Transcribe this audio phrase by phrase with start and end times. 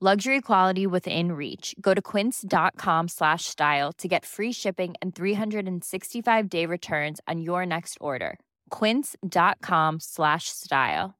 [0.00, 1.74] Luxury quality within reach.
[1.80, 7.64] Go to quince.com slash style to get free shipping and 365 day returns on your
[7.64, 8.38] next order.
[8.68, 11.14] Quince.com slash style.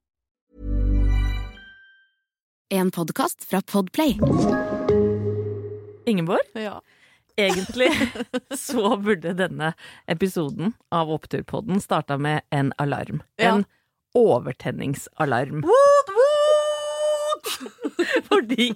[2.69, 4.19] En podkast fra Podplay.
[6.05, 6.81] Ingeborg, Ja.
[7.37, 7.89] egentlig
[8.57, 9.73] så burde denne
[10.07, 13.23] episoden av Oppturpodden starta med en alarm.
[13.37, 13.55] Ja.
[13.55, 13.65] En
[14.13, 15.61] overtenningsalarm.
[15.61, 17.86] Woot, woot!
[18.29, 18.69] Fordi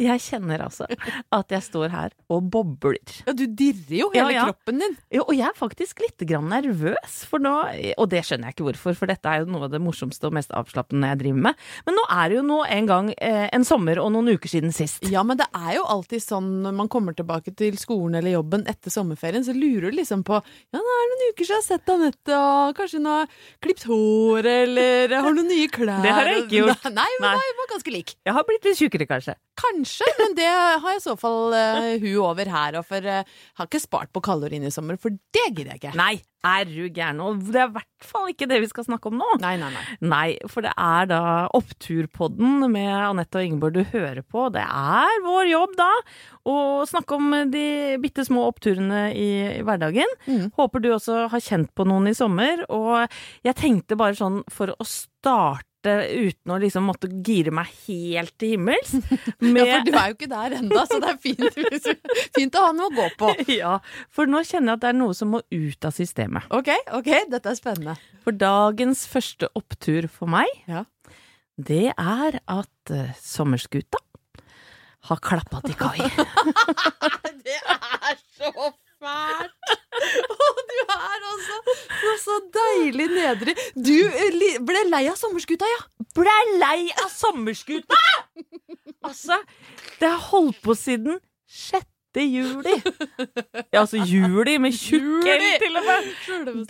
[0.00, 3.00] jeg kjenner altså at jeg står her og bobler.
[3.26, 4.46] Ja, du dirrer jo hele Ja, ja.
[4.50, 4.96] kroppen din.
[5.14, 7.54] Jo, og jeg er faktisk litt grann nervøs, for nå,
[7.98, 10.36] og det skjønner jeg ikke hvorfor, for dette er jo noe av det morsomste og
[10.38, 11.62] mest avslappende jeg driver med.
[11.86, 14.74] Men nå er det jo nå en gang eh, en sommer og noen uker siden
[14.74, 15.04] sist.
[15.12, 18.66] Ja, men det er jo alltid sånn når man kommer tilbake til skolen eller jobben
[18.70, 21.64] etter sommerferien, så lurer du liksom på Ja, nå er det noen uker siden jeg
[21.64, 23.30] har sett Anette, og kanskje hun har
[23.64, 26.88] klippet håret, eller har noen nye klær Det har jeg ikke gjort.
[26.98, 27.52] Nei, men Nei.
[27.62, 28.12] var ganske lik.
[28.26, 29.34] Jeg har blitt litt tjukkere, kanskje.
[29.58, 32.78] Kanskje, men det har i så fall uh, hun over her.
[32.80, 33.22] Og for uh,
[33.58, 35.94] har ikke spart på kaloriene i sommer, for det gidder jeg ikke.
[35.98, 36.14] Nei,
[36.46, 37.20] er du gæren?
[37.24, 39.28] Og det er i hvert fall ikke det vi skal snakke om nå.
[39.42, 39.84] Nei, nei, nei.
[40.06, 41.22] Nei, for det er da
[41.58, 44.46] Oppturpodden med Anette og Ingeborg du hører på.
[44.54, 45.90] Det er vår jobb da
[46.48, 46.58] å
[46.88, 47.66] snakke om de
[48.02, 50.14] bitte små oppturene i, i hverdagen.
[50.28, 50.50] Mm.
[50.58, 52.62] Håper du også har kjent på noen i sommer.
[52.70, 53.08] Og
[53.46, 55.66] jeg tenkte bare sånn for å starte
[56.08, 58.94] uten å liksom måtte gire meg helt til himmels.
[59.58, 61.94] Ja, for du er jo ikke der enda, så det er fint,
[62.36, 63.30] fint å ha noe å gå på.
[63.60, 63.76] ja,
[64.14, 66.46] for nå kjenner jeg at det er noe som må ut av systemet.
[66.54, 67.96] Ok, ok, dette er spennende.
[68.26, 70.84] For dagens første opptur for meg, Ja.
[71.56, 74.02] det er at uh, sommerskuta
[75.08, 75.98] har klappa til kai.
[77.48, 78.50] Det er så
[79.00, 79.77] fælt!
[80.48, 83.54] Og du er altså så, så deilig nedrig.
[83.74, 85.84] Du eh, ble lei av sommerskuta, ja?
[86.16, 88.00] Ble lei av sommerskuta!
[89.08, 89.38] altså,
[90.00, 91.86] det har holdt på siden 6.
[92.18, 92.74] juli.
[93.70, 96.08] Ja, altså juli med tjukk L til og med.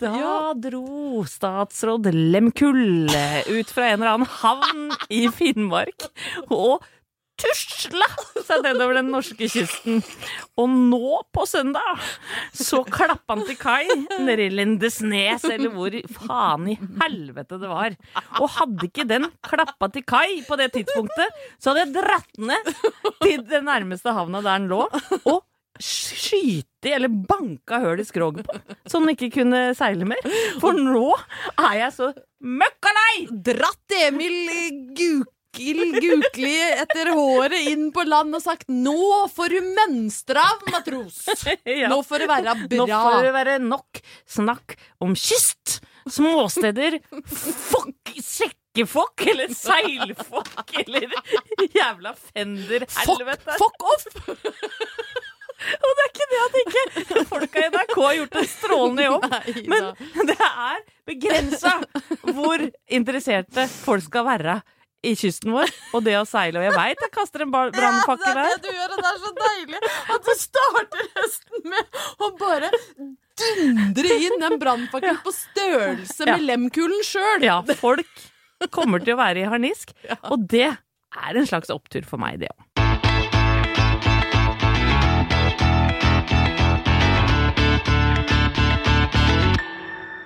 [0.00, 0.34] Da ja.
[0.60, 6.10] dro statsråd Lemkull ut fra en eller annen havn i Finnmark
[6.50, 6.84] og
[7.38, 8.06] tusla
[8.44, 10.02] seg nedover den norske kysten.
[10.58, 12.02] Og nå på søndag
[12.56, 13.86] så klappa han til kai
[14.18, 17.96] nede i Lindesnes, eller hvor faen i helvete det var.
[18.42, 22.72] Og hadde ikke den klappa til kai på det tidspunktet, så hadde jeg dratt ned
[23.22, 24.82] til den nærmeste havna der den lå,
[25.28, 25.44] og
[25.78, 28.56] skyte eller banka høl i skroget på,
[28.88, 30.22] så den ikke kunne seile mer.
[30.58, 31.12] For nå
[31.54, 32.12] er jeg så
[32.42, 33.28] møkkalei!
[33.46, 34.38] Dratt Emil
[35.58, 41.24] Gukil Gukli etter håret inn på land og sagt 'nå får du mønstre av, matros'.
[41.66, 41.88] Ja.
[41.90, 42.78] Nå får det være bra.
[42.78, 51.08] Nå får det være nok snakk om kyst, småsteder, fuck, sekkefokk eller seilfokk eller
[51.74, 53.58] jævla fender-helvete.
[53.58, 54.06] fuck off!
[55.58, 59.24] Og det er ikke det at ikke folka i NRK har gjort en strålende jobb.
[59.32, 61.72] Nei Men det er begrensa
[62.30, 62.62] hvor
[62.94, 64.60] interesserte folk skal være
[65.06, 66.58] i kysten vår, og det å seile.
[66.58, 68.40] Og jeg veit jeg kaster en brannfakkel der.
[68.42, 69.82] Ja, det er det du gjør, og det er så deilig
[70.14, 72.72] at du starter høsten med å bare
[73.38, 75.22] dundre inn den brannfakkelen ja.
[75.22, 76.46] på størrelse med ja.
[76.50, 77.46] lemkulen sjøl.
[77.46, 78.26] Ja, folk
[78.74, 80.18] kommer til å være i harnisk, ja.
[80.32, 82.64] og det er en slags opptur for meg, det òg.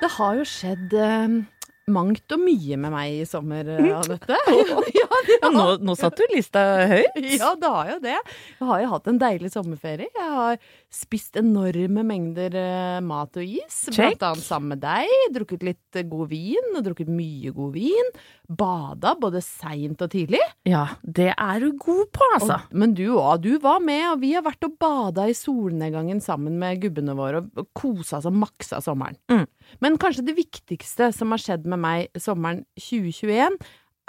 [0.02, 1.34] Det har jo skjedd eh,
[1.90, 3.86] mangt og mye med meg i sommer, Mm.
[3.88, 4.36] eh, Anette.
[5.00, 5.08] ja,
[5.42, 7.16] Ja, nå, nå satt du lista høyt.
[7.38, 8.16] Ja, det har jo det.
[8.60, 10.08] Jeg har jo hatt en deilig sommerferie.
[10.14, 10.56] Jeg har
[10.92, 14.18] spist enorme mengder eh, mat og is, Check.
[14.18, 15.12] blant annet sammen med deg.
[15.32, 18.10] Drukket litt eh, god vin, og drukket mye god vin.
[18.52, 20.42] Bada både seint og tidlig.
[20.68, 22.60] Ja, det er du god på, altså.
[22.60, 26.20] Og, men du òg, du var med, og vi har vært og bada i solnedgangen
[26.24, 29.16] sammen med gubbene våre, og, kosa og maksa sommeren.
[29.32, 29.46] Mm.
[29.80, 33.56] Men kanskje det viktigste som har skjedd med meg sommeren 2021,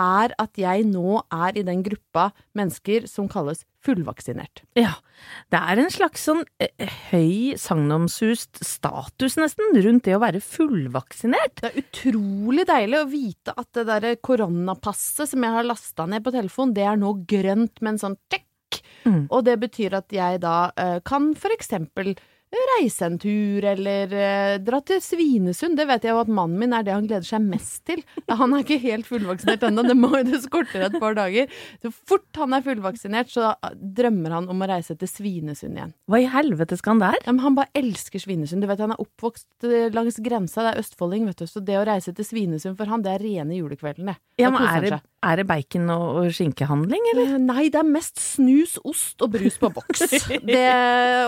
[0.01, 4.63] er at jeg nå er i den gruppa mennesker som kalles fullvaksinert.
[4.79, 4.95] Ja,
[5.51, 11.59] det er en slags sånn eh, høy sagnomsust status nesten rundt det å være fullvaksinert.
[11.59, 16.23] Det er utrolig deilig å vite at det derre koronapasset som jeg har lasta ned
[16.25, 18.47] på telefon, det er nå grønt med en sånn check.
[19.03, 19.25] Mm.
[19.27, 22.15] Og det betyr at jeg da eh, kan for eksempel
[22.77, 25.77] reise en tur, eller eh, dra til Svinesund.
[25.79, 28.03] Det vet jeg jo at mannen min er det han gleder seg mest til.
[28.29, 31.49] Han er ikke helt fullvaksinert ennå, det, må- jo det skorter et par dager.
[31.83, 35.93] Så fort han er fullvaksinert, så drømmer han om å reise til Svinesund igjen.
[36.09, 37.19] Hva i helvete skal han der?
[37.25, 38.61] Ja, men han bare elsker Svinesund.
[38.63, 41.47] Du vet, Han er oppvokst eh, langs grensa, det er østfolding, vet du.
[41.49, 44.17] Så det å reise til Svinesund for han, det er rene julekvelden, det.
[44.41, 47.35] Ja, men er det, er det bacon og, og skinkehandling, eller?
[47.35, 50.05] Eh, Nei, det er mest snus, ost og brus på boks.
[50.53, 50.63] Det,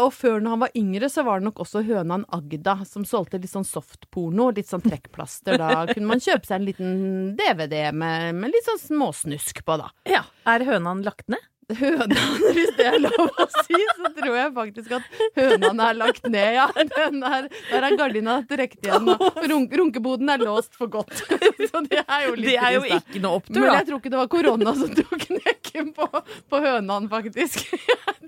[0.02, 3.40] og før når han var yngre, så var det nok også hønan Agda som solgte
[3.40, 5.58] litt sånn softporno, litt sånn trekkplaster.
[5.62, 6.94] Da kunne man kjøpe seg en liten
[7.40, 9.92] DVD med, med litt sånn småsnusk på, da.
[10.10, 10.26] Ja.
[10.52, 11.44] Er hønan lagt ned?
[11.66, 12.12] Hønan,
[12.54, 15.08] hvis det er lov å si, så tror jeg faktisk at
[15.40, 16.68] hønan er lagt ned, ja.
[16.78, 21.16] Er, der er gardina trukket igjen, og runk, runkeboden er låst for godt.
[21.72, 24.14] Så det er jo litt Det er jo ikke noe opptur, Men jeg tror ikke
[24.14, 26.10] det var korona som tok knekken på,
[26.52, 27.66] på hønan, faktisk.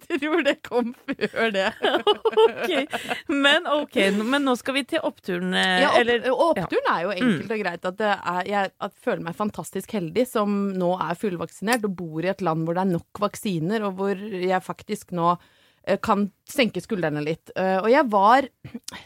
[0.21, 0.93] Tror det kom
[1.31, 1.65] før det.
[2.47, 2.85] okay.
[3.27, 7.03] Men ok, men nå skal vi til oppturen, eh, Ja, opp, eller oppturen oppturen er
[7.03, 10.93] jo enkelt og greit at det er, jeg at føler meg fantastisk heldig som nå
[11.03, 14.63] er fullvaksinert og bor i et land hvor det er nok vaksiner, og hvor jeg
[14.65, 15.33] faktisk nå
[15.87, 17.51] eh, kan senke skuldrene litt.
[17.55, 18.47] Eh, Og jeg var,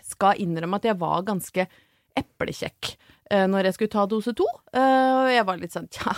[0.05, 1.67] skal innrømme at jeg var ganske
[2.19, 2.95] eplekjekk
[3.31, 4.43] når jeg skulle ta dose to.
[4.75, 6.11] Og jeg var litt sånn tja,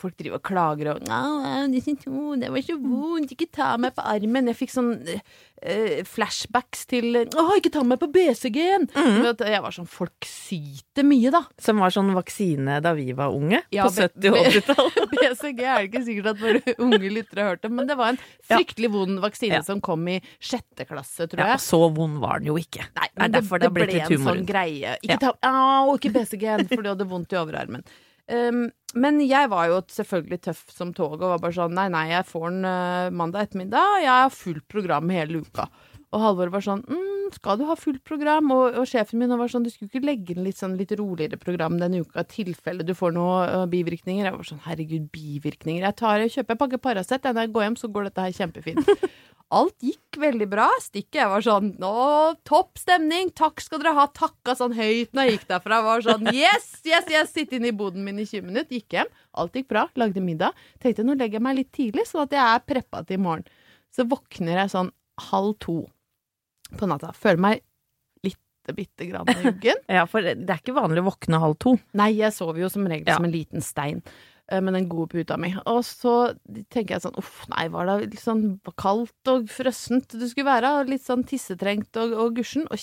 [0.00, 4.48] folk driver og klager og «Au, det var så vondt, ikke ta meg på armen.
[4.50, 8.86] Jeg fikk sånn uh, flashbacks til Å, ikke ta meg på BCG-en!
[8.96, 9.28] Mm.
[9.44, 11.42] Jeg var sånn Folk syter mye, da.
[11.60, 13.62] Som var sånn vaksine da vi var unge?
[13.74, 15.00] Ja, på 70- og 80-tallet?
[15.14, 18.14] BCG er det ikke sikkert at våre unge lyttere har hørt det, men det var
[18.14, 18.20] en
[18.50, 19.64] fryktelig vond vaksine Ja.
[19.66, 21.64] som kom i sjette klasse, tror Ja, jeg.
[21.66, 22.86] så vond var den jo ikke.
[22.96, 24.96] Nei, det det, det, ble, ble en sånn greie.
[25.04, 27.84] Ikke ta Au, ikke BCG-en, for du hadde vondt i overarmen.
[28.30, 32.08] Um, men jeg var jo selvfølgelig tøff som toget og var bare sånn nei, nei,
[32.12, 35.66] jeg får den uh, mandag ettermiddag, jeg har fullt program hele uka.
[36.10, 38.50] Og Halvor var sånn mm, skal du ha fullt program?
[38.54, 41.38] Og, og sjefen min var sånn du skulle ikke legge inn litt sånn litt roligere
[41.38, 44.26] program denne uka i tilfelle du får noen uh, bivirkninger.
[44.26, 45.86] Jeg var sånn herregud, bivirkninger.
[45.86, 48.94] Jeg tar, kjøper, en pakke Paracet, når jeg går hjem så går dette her kjempefint.
[49.50, 50.68] Alt gikk veldig bra.
[50.78, 53.32] Stikket jeg var sånn Å, topp stemning!
[53.34, 54.04] Takk skal dere ha!
[54.14, 55.80] Takka sånn høyt når jeg gikk derfra.
[55.88, 57.32] Var sånn Yes, yes, yes!
[57.34, 58.76] Sitte inne i boden min i 20 minutter.
[58.78, 59.10] Gikk hjem.
[59.42, 59.88] Alt gikk bra.
[59.98, 60.54] Lagde middag.
[60.82, 63.48] Tenkte nå legger jeg meg litt tidlig, sånn at jeg er preppa til i morgen.
[63.90, 64.92] Så våkner jeg sånn
[65.30, 65.80] halv to
[66.78, 67.10] på natta.
[67.18, 67.64] Føler meg
[68.22, 69.82] lite bitte grann uggen.
[69.98, 71.74] Ja, for det er ikke vanlig å våkne halv to.
[71.98, 73.18] Nei, jeg sover jo som regel Ja.
[73.18, 73.98] som en liten stein
[74.58, 75.52] med den gode puta mi.
[75.70, 76.14] Og så
[76.72, 78.44] tenker jeg sånn uff, nei, var det litt sånn
[78.80, 80.72] kaldt og frossent du skulle være?
[80.80, 82.66] og Litt sånn tissetrengt og, og gusjen.
[82.70, 82.82] Og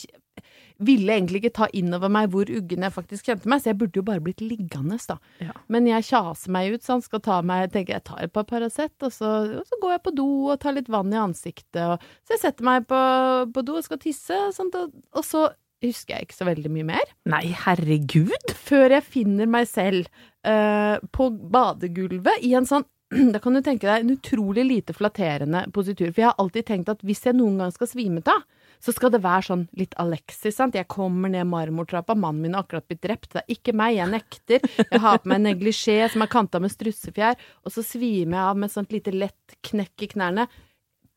[0.77, 3.79] ville egentlig ikke ta inn over meg hvor uggen jeg faktisk kjente meg, så jeg
[3.81, 5.17] burde jo bare blitt liggende, da.
[5.41, 5.55] Ja.
[5.73, 8.45] Men jeg kjaser meg ut, så han skal ta meg tenker jeg tar et par
[8.47, 11.81] Paracet, og så, og så går jeg på do og tar litt vann i ansiktet.
[11.83, 12.99] Og, så jeg setter meg på,
[13.53, 15.47] på do og skal tisse, sånt, og, og så
[15.83, 18.53] husker jeg ikke så veldig mye mer Nei, herregud!
[18.67, 20.09] før jeg finner meg selv
[20.47, 22.87] uh, på badegulvet i en sånn
[23.33, 26.09] da kan du tenke deg en utrolig lite flatterende positur.
[26.11, 28.43] For jeg har alltid tenkt at hvis jeg noen gang skal svime av,
[28.83, 30.75] så skal det være sånn litt Alexis, sant.
[30.77, 34.11] Jeg kommer ned marmortrappa, mannen min har akkurat blitt drept, det er ikke meg, jeg
[34.11, 34.67] nekter.
[34.83, 38.59] Jeg har på meg neglisjé som er kanta med strussefjær, og så svimer jeg av
[38.59, 40.47] med et sånt lite lett knekk i knærne.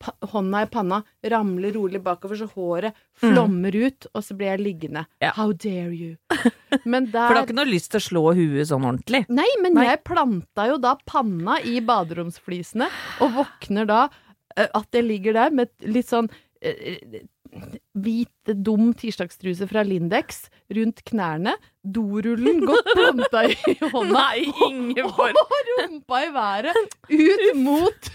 [0.01, 5.03] Hånda i panna, ramler rolig bakover, så håret flommer ut, og så blir jeg liggende.
[5.21, 5.35] Ja.
[5.37, 6.15] How dare you?
[6.89, 9.25] Men For du har ikke noe lyst til å slå huet sånn ordentlig?
[9.29, 9.89] Nei, men Nei.
[9.91, 12.89] jeg planta jo da panna i baderomsflisene,
[13.21, 14.01] og våkner da
[14.57, 16.31] eh, at jeg ligger der med litt sånn
[16.63, 17.27] eh,
[18.01, 25.39] hvit, dum tirsdagstruse fra Lindex rundt knærne, dorullen godt planta i hånda, Nei, Ingeborg!
[25.43, 26.77] og rumpa i været
[27.11, 28.11] ut mot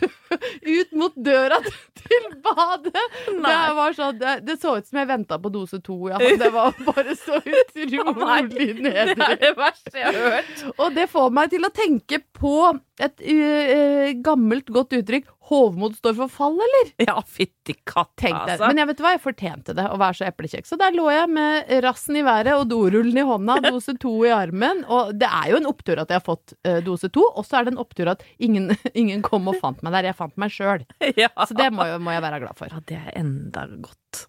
[0.65, 1.59] ut mot døra
[2.05, 3.03] til badet.
[3.25, 6.19] Det, var sånn, det, det så ut som jeg venta på dose to, ja.
[6.19, 9.29] Det var bare så utrolig Det er nedrig.
[9.41, 10.65] det verste jeg har hørt.
[10.75, 12.55] Og det får meg til å tenke på
[13.01, 15.31] et uh, gammelt, godt uttrykk.
[15.45, 16.87] Hovmod står for fall, eller?
[17.05, 18.65] Ja, fytti katta, altså.
[18.65, 20.65] Men jeg vet hva, jeg fortjente det, å være så eplekjekk.
[20.65, 24.33] Så der lå jeg med rassen i været og dorullen i hånda, dose to i
[24.33, 24.81] armen.
[24.89, 27.59] Og det er jo en opptur at jeg har fått eh, dose to, og så
[27.59, 28.71] er det en opptur at ingen,
[29.01, 30.09] ingen kom og fant meg der.
[30.09, 30.85] Jeg fant meg sjøl.
[31.15, 31.29] Ja.
[31.47, 32.71] Så det må, må jeg være glad for.
[32.73, 34.25] ja, det er enda godt.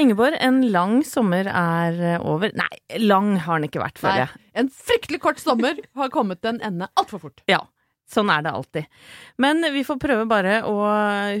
[0.00, 2.52] Ingeborg, en lang sommer er eh, over.
[2.56, 2.70] Nei,
[3.02, 4.42] lang har den ikke vært, føler jeg.
[4.62, 7.42] en fryktelig kort sommer har kommet til en ende altfor fort.
[7.50, 7.60] Ja,
[8.12, 8.88] sånn er det alltid.
[9.40, 10.76] Men vi får prøve bare å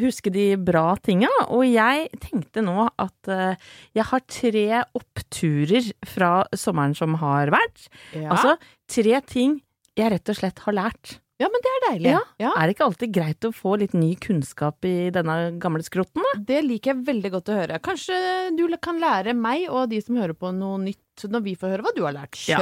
[0.02, 3.56] huske de bra tinga, og jeg tenkte nå at eh,
[3.96, 4.66] jeg har tre
[5.00, 7.88] oppturer fra sommeren som har vært.
[8.16, 8.56] Ja, Altså
[8.92, 9.60] tre ting
[9.96, 11.18] jeg rett og slett har lært.
[11.42, 12.12] Ja men det er deilig.
[12.40, 12.50] Ja.
[12.54, 16.32] Er det ikke alltid greit å få litt ny kunnskap i denne gamle skrotten, da?
[16.52, 17.80] Det liker jeg veldig godt å høre.
[17.84, 18.18] Kanskje
[18.58, 21.86] du kan lære meg og de som hører på noe nytt når vi får høre
[21.88, 22.38] hva du har lært.
[22.48, 22.60] Ja.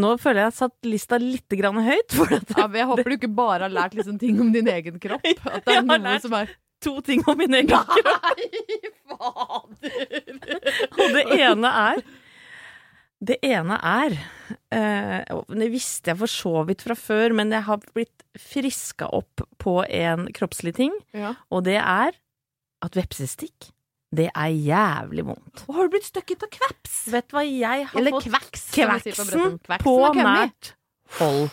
[0.00, 3.16] Nå føler jeg jeg har satt lista litt grann høyt, at Ja, jeg håper du
[3.16, 5.24] ikke bare har lært liksom ting om din egen kropp.
[5.50, 7.90] At det Jeg er har noe lært- som er to ting om min egen kropp.
[8.06, 8.78] Nei,
[9.10, 10.38] fader!
[10.94, 12.02] Og det ene er
[13.20, 14.14] Det ene er
[14.72, 19.42] eh, Det visste jeg for så vidt fra før, men jeg har blitt friska opp
[19.60, 21.34] på en kroppslig ting, Ja.
[21.50, 22.16] og det er
[22.80, 23.72] at vepsestikk,
[24.14, 25.64] det er jævlig vondt.
[25.68, 26.94] Og har du blitt støkket av kveps?
[27.12, 30.72] Vet du hva jeg har Eller fått kveks, kveksen, på på nært
[31.18, 31.50] hold.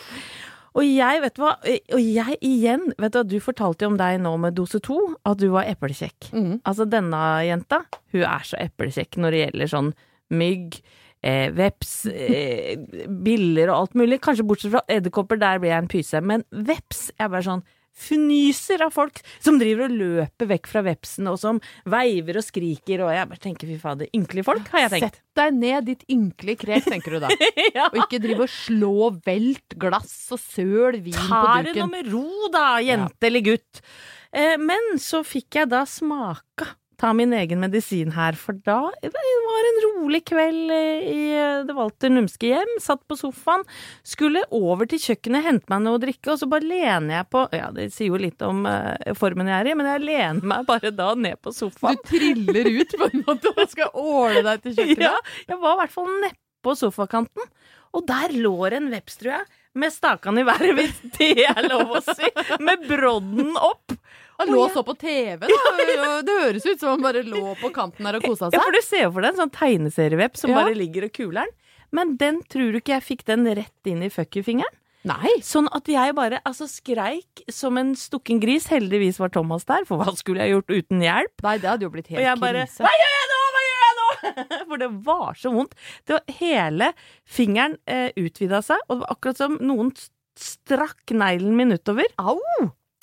[0.78, 3.96] Og jeg, vet du hva, og jeg igjen, vet du hva, du fortalte jo om
[3.98, 4.96] deg nå med dose to,
[5.26, 6.30] at du var eplekjekk.
[6.32, 6.60] Mm.
[6.64, 7.82] Altså denne jenta,
[8.14, 9.92] hun er så eplekjekk når det gjelder sånn
[10.38, 10.78] mygg,
[11.22, 12.76] eh, veps, eh,
[13.08, 14.20] biller og alt mulig.
[14.24, 16.22] Kanskje bortsett fra edderkopper, der blir jeg en pyse.
[16.24, 17.66] Men veps, jeg er bare sånn
[17.98, 21.60] fnyser av folk som driver og løper vekk fra vepsen, og som
[21.90, 25.18] veiver og skriker, og jeg bare tenker fy fader, ynkelige folk, har jeg tenkt.
[25.18, 27.32] Sett deg ned, ditt ynkelige krek, tenker du da.
[27.78, 27.88] ja.
[27.90, 32.12] Og ikke drive og slå velt glass og søl vin på Ta det nå med
[32.12, 33.82] ro, da, jente eller gutt.
[34.30, 39.12] Eh, men så fikk jeg da smaka ta min egen medisin her, for da det
[39.14, 42.74] var en rolig kveld eh, i eh, det Walter Numske hjem.
[42.82, 43.64] Satt på sofaen,
[44.06, 47.44] skulle over til kjøkkenet, hente meg noe å drikke, og så bare lener jeg på
[47.54, 50.66] Ja, det sier jo litt om uh, formen jeg er i, men jeg lener meg
[50.68, 51.98] bare da ned på sofaen.
[52.02, 55.06] Du triller ut på en måte og skal åle deg til kjøkkenet.
[55.08, 55.14] Ja,
[55.46, 57.50] jeg var i hvert fall nedpå sofakanten,
[57.96, 59.46] og der lå en veps, tror jeg,
[59.78, 62.28] med stakene i været, hvis det er lov å si,
[62.64, 63.94] med brodden opp.
[64.38, 66.18] Han lå og så på TV, da.
[66.22, 68.80] Det høres ut som han bare lå på kanten her og kosa Ja, for du
[68.86, 70.60] ser jo for deg en sånn tegneserieveps som Ja.
[70.62, 71.50] bare ligger og kuler'n.
[71.90, 74.74] Men den tror du ikke jeg fikk den rett inn i fucky-fingeren?
[75.08, 75.30] Nei.
[75.46, 78.66] Sånn at jeg bare altså skreik som en stukken gris.
[78.68, 81.44] Heldigvis var Thomas der, for hva skulle jeg gjort uten hjelp?
[81.46, 82.82] Nei, det hadde jo blitt helt Og jeg bare krise.
[82.84, 83.40] Hva gjør jeg nå?!
[83.54, 84.06] Hva gjør jeg nå?!
[84.68, 85.74] For det var så vondt.
[86.04, 86.90] Det var, hele
[87.24, 89.94] fingeren eh, utvida seg, og det var akkurat som noen
[90.38, 92.10] strakk neglen min utover.
[92.20, 92.36] Au!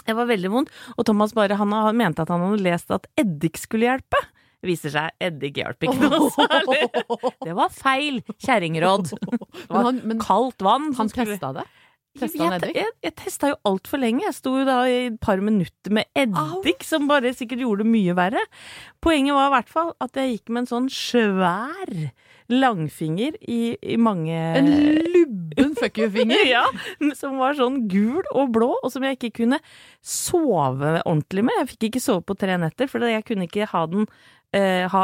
[0.06, 0.72] Det var veldig vondt.
[0.98, 4.22] Og Thomas bare, han mente at han hadde lest at eddik skulle hjelpe.
[4.62, 6.86] Det viser seg eddik hjalp ikke noe særlig.
[7.46, 9.12] Det var feil kjerringråd.
[9.12, 10.92] Det Men var han, men kaldt vann.
[10.98, 11.66] han testa det?
[12.16, 12.78] Testa han jeg, eddik?
[12.80, 14.24] jeg, jeg testa jo altfor lenge.
[14.24, 17.92] Jeg sto jo da i et par minutter med eddik, som bare sikkert gjorde det
[17.92, 18.42] mye verre.
[19.04, 21.92] Poenget var i hvert fall at jeg gikk med en sånn svær
[22.52, 24.68] langfinger i, i mange En
[25.14, 26.46] lubben fuck you-finger.
[26.56, 26.64] ja,
[27.18, 29.60] som var sånn gul og blå, og som jeg ikke kunne
[30.06, 31.58] sove ordentlig med.
[31.64, 34.06] Jeg fikk ikke sove på tre netter, for jeg kunne ikke ha den
[34.56, 35.04] eh, ha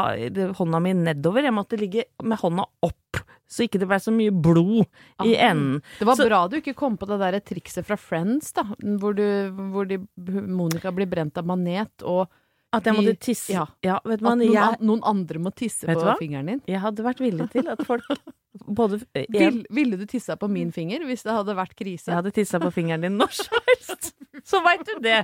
[0.58, 1.44] hånda mi nedover.
[1.48, 3.22] Jeg måtte ligge med hånda opp,
[3.52, 4.86] så ikke det ble så mye blod
[5.26, 5.50] i Ah.
[5.50, 5.82] enden.
[5.98, 8.62] Det var Så- bra du ikke kom på det der trikset fra Friends, da.
[8.80, 12.28] Hvor, du, hvor de, Monica blir brent av manet, og
[12.72, 13.52] At jeg måtte tisse.
[13.52, 13.66] Ja.
[13.84, 16.14] Ja, vet man, at noen, jeg, noen andre må tisse på hva?
[16.20, 16.62] fingeren din.
[16.70, 18.06] jeg hadde vært villig til at folk
[18.80, 22.08] både jeg, Vil, ville du tissa på min finger hvis det hadde vært krise?
[22.10, 24.12] Jeg hadde tissa på fingeren din når som helst.
[24.48, 25.20] Så veit du det.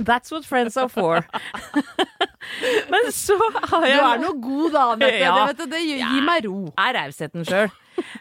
[0.00, 1.22] That's what friends are for.
[2.90, 5.20] Men så har Du er noe god, da, Anette.
[5.20, 5.34] Ja.
[5.52, 6.72] Det, det gir, gir meg ro.
[6.74, 7.68] er rausheten sjøl.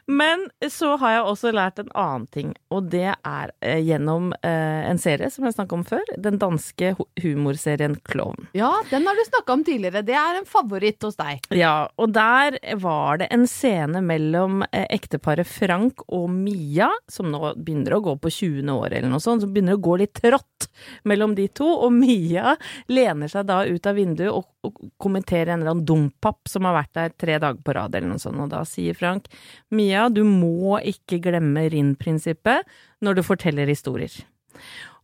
[0.05, 4.87] Men så har jeg også lært en annen ting, og det er eh, gjennom eh,
[4.89, 6.03] en serie som jeg snakka om før.
[6.17, 8.47] Den danske humorserien Klovn.
[8.57, 10.03] Ja, den har du snakka om tidligere.
[10.07, 11.45] Det er en favoritt hos deg.
[11.55, 17.53] Ja, og der var det en scene mellom eh, ekteparet Frank og Mia, som nå
[17.57, 18.71] begynner å gå på 20.
[18.73, 20.56] år eller noe sånt, som begynner å gå litt trått.
[20.57, 20.69] Shot
[21.03, 22.55] mellom de to, og Mia
[22.87, 26.75] lener seg da ut av vinduet og, og kommenterer en eller annen dompap som har
[26.75, 29.27] vært der tre dager på rad, eller noe sånt, og da sier Frank
[29.69, 32.67] Mia, du må ikke glemme RIN-prinsippet
[33.01, 34.13] når du forteller historier.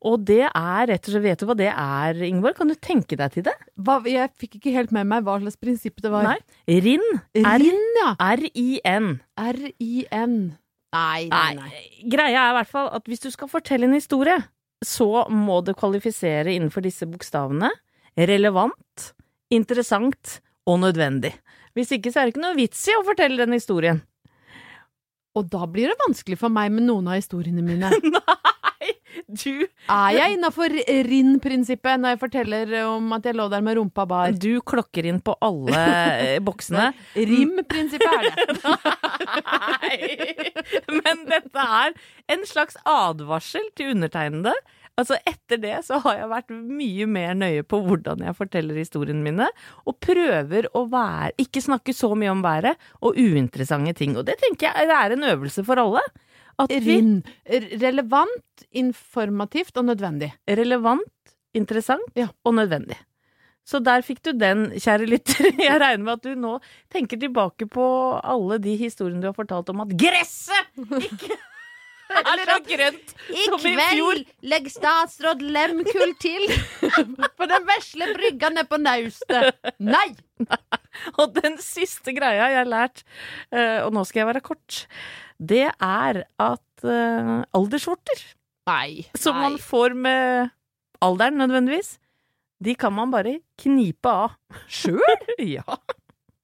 [0.03, 2.57] Og det er rett og slett Vet du hva det er, Ingeborg?
[2.57, 3.53] Kan du tenke deg til det?
[3.79, 6.27] Hva, jeg fikk ikke helt med meg hva slags prinsipp det var.
[6.27, 6.41] Nei.
[6.67, 7.05] RIN.
[7.37, 8.09] RIN, ja.
[8.19, 9.13] R-I-N.
[9.39, 10.35] R-I-N.
[10.93, 11.71] Nei, nei, nei.
[12.11, 14.35] Greia er i hvert fall at hvis du skal fortelle en historie,
[14.87, 17.69] så må det kvalifisere innenfor disse bokstavene.
[18.13, 19.11] Relevant,
[19.53, 21.33] interessant og nødvendig.
[21.73, 24.03] Hvis ikke så er det ikke noe vits i å fortelle den historien.
[25.33, 27.89] Og da blir det vanskelig for meg med noen av historiene mine.
[28.15, 28.42] Nei,
[29.33, 30.73] du Er jeg innafor
[31.07, 34.35] RIN-prinsippet når jeg forteller om at jeg lå der med rumpa bar?
[34.35, 36.91] Du klokker inn på alle eh, boksene.
[37.31, 38.57] RIM-prinsippet er det.
[39.49, 39.99] Nei!
[41.01, 41.97] Men dette er
[42.33, 44.55] en slags advarsel til undertegnede.
[44.99, 49.25] Altså Etter det så har jeg vært mye mer nøye på hvordan jeg forteller historiene
[49.25, 49.47] mine,
[49.89, 54.13] og prøver å være Ikke snakke så mye om været og uinteressante ting.
[54.19, 56.03] Og det tenker jeg er en øvelse for alle.
[56.59, 57.23] At vi RIN.
[57.81, 60.33] Relevant, informativt og nødvendig.
[60.47, 62.27] relevant, interessant Ja.
[62.45, 62.97] og nødvendig.
[63.65, 65.45] Så der fikk du den, kjære lytter.
[65.69, 66.57] Jeg regner med at du nå
[66.91, 67.85] tenker tilbake på
[68.19, 70.67] alle de historiene du har fortalt om at gresset
[70.99, 71.37] ikke
[72.19, 73.45] er så grønt i
[73.95, 74.19] fjor.
[74.51, 76.43] legg statsråd Lemkull til
[77.39, 79.55] på den vesle brygga nede på naustet.
[79.79, 80.09] Nei!
[81.19, 83.03] Og den siste greia jeg har lært,
[83.53, 84.83] eh, og nå skal jeg være kort,
[85.41, 88.21] det er at eh, aldersvorter,
[88.69, 89.03] Nei.
[89.19, 90.53] som man får med
[91.03, 91.97] alderen nødvendigvis,
[92.63, 94.37] de kan man bare knipe av.
[94.71, 95.01] Sjøl?
[95.57, 95.65] Ja,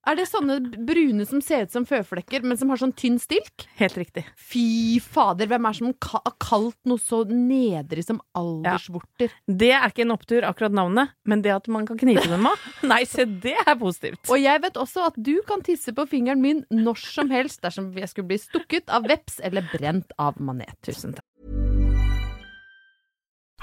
[0.08, 0.56] Er det sånne
[0.88, 3.66] brune som ser ut som føflekker, men som har sånn tynn stilk?
[3.78, 4.24] helt riktig.
[4.40, 9.30] Fy fader, hvem er som ka- har kalt noe så nedrig som aldersvorter?
[9.46, 12.58] Det er ikke en opptur, akkurat navnet, men det at man kan knipe dem av,
[12.90, 14.24] nei, se, det er positivt.
[14.32, 17.92] Og jeg vet også at du kan tisse på fingeren min når som helst dersom
[18.00, 20.74] jeg skulle bli stukket av veps eller brent av manet.
[20.82, 21.26] Tusen takk.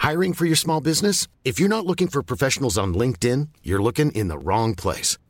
[0.05, 1.26] Hiring for your small business?
[1.45, 5.16] If you're not looking for professionals on LinkedIn, you're looking in the wrong place.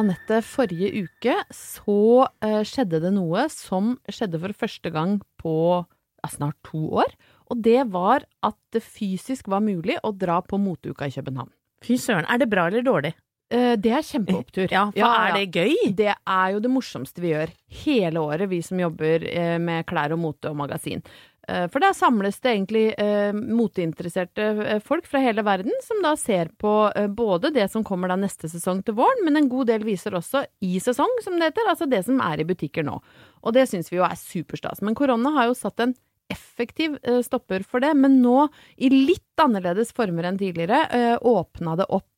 [0.00, 6.30] Anette, forrige uke så uh, skjedde det noe som skjedde for første gang på ja,
[6.32, 7.12] snart to år.
[7.50, 11.50] Og det var at det fysisk var mulig å dra på moteuka i København.
[11.84, 13.14] Fy søren, er det bra eller dårlig?
[13.50, 14.68] Uh, det er kjempeopptur.
[14.76, 15.90] Ja, for er det gøy?
[15.98, 20.14] Det er jo det morsomste vi gjør hele året, vi som jobber uh, med klær
[20.16, 21.02] og mote og magasin.
[21.50, 26.14] Eh, For der samles det egentlig eh, moteinteresserte eh, folk fra hele verden, som da
[26.20, 29.72] ser på eh, både det som kommer da neste sesong til våren, men en god
[29.72, 33.00] del viser også i sesong, som det heter, altså det som er i butikker nå.
[33.42, 34.84] Og det syns vi jo er superstas.
[34.84, 35.96] Men korona har jo satt en
[36.30, 38.46] effektiv eh, stopper for det, men nå,
[38.78, 42.09] i litt annerledes former enn tidligere, eh, åpna det opp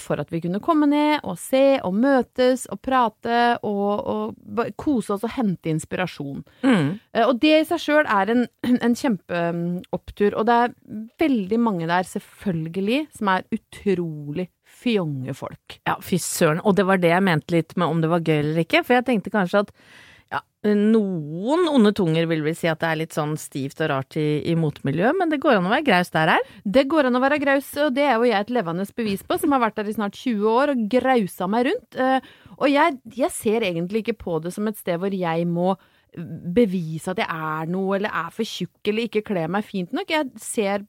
[0.00, 5.12] for at vi kunne komme ned og se og møtes og prate og, og kose
[5.16, 6.42] oss og hente inspirasjon.
[6.64, 6.90] Mm.
[7.12, 8.44] Eh, Og det i seg sjøl er en,
[8.86, 10.36] en kjempeopptur.
[10.36, 10.74] Og det er
[11.20, 15.78] veldig mange der, selvfølgelig, som er utrolig fjonge folk.
[15.88, 16.60] Ja, fy søren.
[16.64, 18.82] Og det var det jeg mente litt med om det var gøy eller ikke.
[18.84, 19.72] For jeg tenkte kanskje at
[20.32, 24.16] ja, noen onde tunger vil vel si at det er litt sånn stivt og rart
[24.18, 26.48] i, i motmiljøet, men det går an å være graus der her.
[26.64, 29.38] Det går an å være graus, og det er jo jeg et levende bevis på,
[29.38, 32.00] som har vært der i snart 20 år og grausa meg rundt.
[32.00, 35.74] Eh, Og jeg, jeg ser egentlig ikke på det som et sted hvor jeg må
[36.16, 40.10] bevise at jeg er noe, eller er for tjukk, eller ikke kler meg fint nok.
[40.10, 40.86] Jeg ser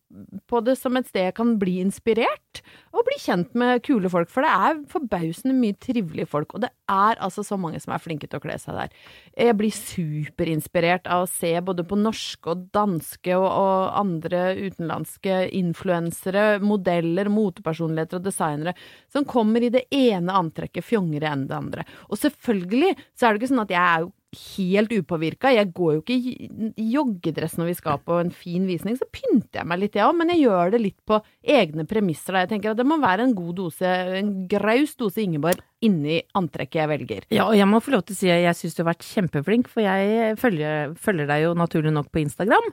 [0.47, 2.61] på det som et sted jeg kan bli inspirert,
[2.95, 4.31] og bli kjent med kule folk.
[4.31, 8.03] For det er forbausende mye trivelige folk, og det er altså så mange som er
[8.03, 8.95] flinke til å kle seg der.
[9.35, 15.41] Jeg blir superinspirert av å se både på norske og danske og, og andre utenlandske
[15.59, 18.75] influensere, modeller, motepersonligheter og designere
[19.11, 21.87] som kommer i det ene antrekket fjongere enn det andre.
[22.07, 25.51] Og selvfølgelig så er det ikke sånn at jeg er jo helt upåvirka.
[25.55, 29.61] Jeg går jo ikke i joggedress når vi skal på en fin visning, så pynter
[29.61, 32.35] jeg meg litt, jeg òg, men jeg gjør det litt på egne premisser.
[32.35, 32.43] Da.
[32.43, 36.81] Jeg tenker at det må være en god dose, en graus dose Ingeborg inni antrekket
[36.81, 37.27] jeg velger.
[37.31, 39.07] Ja, og jeg må få lov til å si at jeg syns du har vært
[39.07, 42.71] kjempeflink, for jeg følger, følger deg jo naturlig nok på Instagram.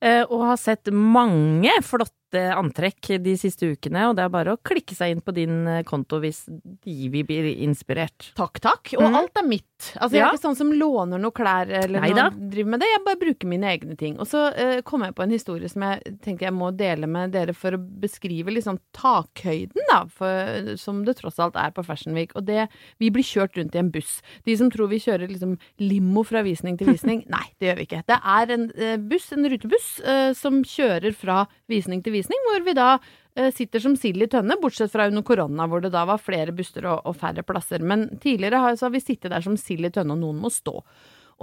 [0.00, 4.60] eh, Og har sett mange flotte antrekk de siste ukene, og det er bare å
[4.62, 8.30] klikke seg inn på din eh, konto hvis de vil bli inspirert.
[8.38, 8.94] Takk, takk.
[8.98, 9.18] Og mm.
[9.20, 9.68] alt er mitt.
[9.96, 10.28] Altså, Jeg Ja.
[10.28, 12.30] er ikke sånn som låner noe klær eller Neida.
[12.30, 12.88] noe, driver med det.
[12.92, 14.18] Jeg bare bruker mine egne ting.
[14.18, 17.32] Og så uh, kom jeg på en historie som jeg tenker jeg må dele med
[17.32, 22.14] dere for å beskrive sånn takhøyden, da, for, som det tross alt er på Fashion
[22.14, 22.32] Week.
[22.38, 22.68] Og det
[22.98, 24.20] Vi blir kjørt rundt i en buss.
[24.46, 27.86] De som tror vi kjører liksom limo fra visning til visning, nei, det gjør vi
[27.88, 28.02] ikke.
[28.06, 32.62] Det er en uh, buss, en rutebuss, uh, som kjører fra visning til visning, hvor
[32.66, 32.90] vi da
[33.34, 36.54] eh, sitter som sild i tønne, bortsett fra under korona, hvor det da var flere
[36.54, 37.82] busser og, og færre plasser.
[37.82, 40.78] Men tidligere har, har vi sittet der som sild i tønne, og noen må stå.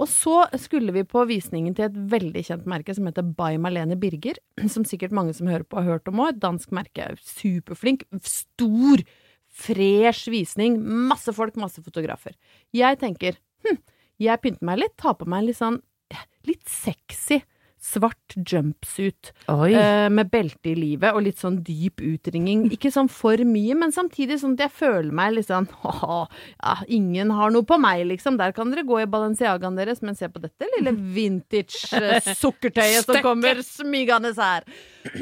[0.00, 3.98] Og så skulle vi på visningen til et veldig kjent merke som heter By Marlene
[4.00, 4.40] Birger,
[4.74, 6.34] som sikkert mange som hører på har hørt om òg.
[6.34, 7.12] Et dansk merke.
[7.20, 8.06] Superflink.
[8.24, 9.04] Stor,
[9.50, 10.80] fresh visning.
[11.10, 12.38] Masse folk, masse fotografer.
[12.76, 13.80] Jeg tenker hm,
[14.20, 15.80] jeg pynter meg litt, tar på meg litt sånn
[16.48, 17.40] litt sexy
[17.90, 22.66] svart jumpsuit eh, med belte i livet og litt sånn dyp utringning.
[22.74, 26.76] Ikke sånn for mye, men samtidig sånn at jeg føler meg litt sånn ha ja,
[26.88, 28.38] ingen har noe på meg, liksom.
[28.40, 33.22] Der kan dere gå i Balenciagaen deres, men se på dette lille vintage eh, som
[33.24, 34.66] kommer smygende her.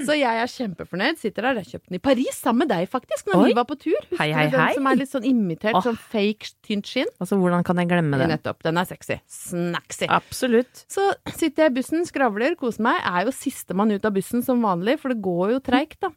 [0.07, 1.19] Så jeg er kjempefornøyd.
[1.21, 1.61] Sitter der.
[1.62, 3.49] Jeg kjøpte den i Paris sammen med deg, faktisk, når Oi.
[3.51, 3.99] vi var på tur.
[3.99, 4.71] Husker Hei, hei, du den hei.
[4.79, 5.85] som er litt sånn imitert, oh.
[5.85, 7.11] sånn fake tynt skinn?
[7.23, 8.31] Altså, hvordan kan jeg glemme det?
[8.33, 8.62] Nettopp.
[8.67, 9.19] Den er sexy.
[9.33, 10.09] Snacksy.
[10.19, 10.85] Absolutt.
[10.91, 13.03] Så sitter jeg i bussen, skravler, koser meg.
[13.07, 16.12] Er jo sistemann ut av bussen som vanlig, for det går jo treigt, da.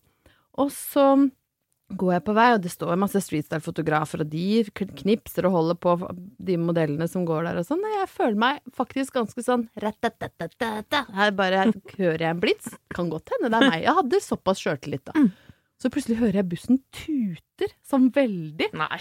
[0.62, 1.14] Og så
[2.00, 4.64] går jeg på vei, og det står masse streetstyle-fotografer, og de
[5.02, 5.96] knipser og holder på,
[6.40, 7.84] de modellene som går der og sånn.
[7.88, 9.68] Og jeg føler meg faktisk ganske sånn.
[11.18, 12.72] Her bare hører jeg en blits.
[12.96, 13.82] Kan godt hende det er meg.
[13.86, 15.14] Jeg hadde såpass sjøltillit, da.
[15.82, 18.68] Så plutselig hører jeg bussen tuter, sånn veldig.
[18.78, 19.00] Nei.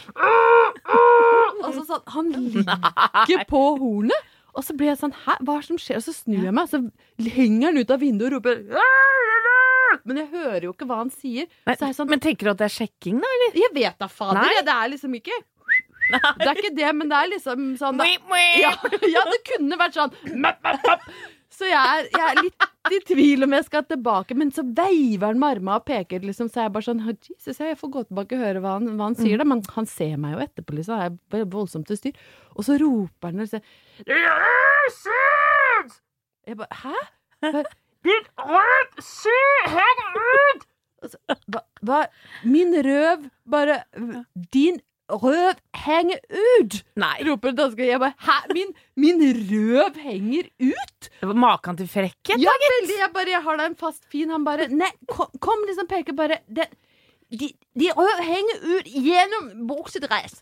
[1.61, 4.31] Altså sånn, han ligger på hornet.
[4.57, 6.01] Og så blir jeg sånn, hæ, hva er det som skjer?
[6.01, 6.81] Og så snur jeg meg, og så
[7.37, 8.57] henger han ut av vinduet og roper
[10.09, 11.49] Men jeg hører jo ikke hva han sier.
[11.69, 13.59] Er sånn, men tenker du at det er sjekking, da, eller?
[13.65, 14.63] jeg vet da fader, Nei.
[14.67, 15.41] det er liksom ikke
[16.11, 18.01] Det er ikke det, men det er liksom sånn
[18.59, 18.73] ja,
[19.15, 21.05] ja, det kunne vært sånn map, map, map.
[21.61, 25.27] Så jeg er, jeg er litt i tvil om jeg skal tilbake, men så veiver
[25.29, 27.93] han med armene og peker, liksom, så jeg er bare sånn oh, Jesus, jeg får
[27.97, 29.47] gå tilbake og høre hva han, hva han sier, da.
[29.51, 31.19] Men han ser meg jo etterpå, liksom.
[31.31, 32.25] Det er voldsomt til styr.
[32.55, 33.63] Og så roper han og sier
[36.49, 36.97] Jeg bare Hæ?
[38.07, 40.69] Din røv, se, heng ut!
[41.49, 41.99] Hva, hva?
[42.45, 43.83] Min røv bare
[44.53, 46.77] Din røv henger ut!
[47.01, 47.17] Nei.
[47.29, 47.87] roper danske.
[47.89, 48.39] Jeg bare Hæ?
[48.55, 51.11] Min, min røv henger ut?
[51.35, 52.41] Maken til frekkhet?
[52.41, 52.99] Ja, veldig.
[53.01, 54.31] Jeg bare Jeg har da en fast fin.
[54.31, 56.71] Han bare Nei, kom, kom liksom peker bare Den,
[57.31, 60.41] de, de røv henger ut gjennom buksedress.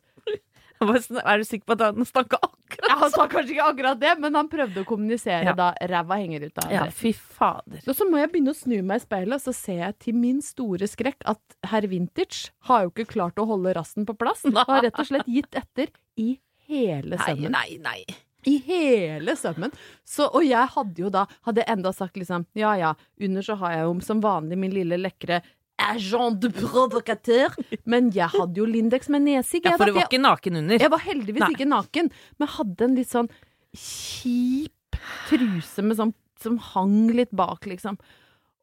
[0.80, 4.12] Er du sikker på at han snakka akkurat Ja, han sa kanskje ikke akkurat det,
[4.22, 5.54] men han prøvde å kommunisere Ja.
[5.58, 7.80] da ræva henger ut av Ja, fy fader.
[7.88, 10.14] Og så må jeg begynne å snu meg i speilet, og så ser jeg til
[10.20, 11.40] min store skrekk at
[11.72, 14.42] herr Vintage har jo ikke klart å holde rassen på plass.
[14.48, 16.38] Han har rett og slett gitt etter i
[16.68, 17.50] hele sømmen.
[17.52, 18.00] nei, nei.
[18.06, 18.18] nei.
[18.48, 19.72] I hele sømmen.
[20.06, 23.72] Så, og jeg hadde jo da Hadde enda sagt liksom Ja ja, under så har
[23.74, 25.40] jeg jo som vanlig min lille lekre
[25.78, 27.54] agent de provocateur.
[27.88, 29.62] Men jeg hadde jo Lindex med nesig.
[29.64, 30.78] Ja, for du var ikke naken under.
[30.82, 31.52] jeg var heldigvis Nei.
[31.56, 33.30] ikke naken, men hadde en litt sånn
[33.76, 37.98] kjip truse med sånn, som hang litt bak, liksom.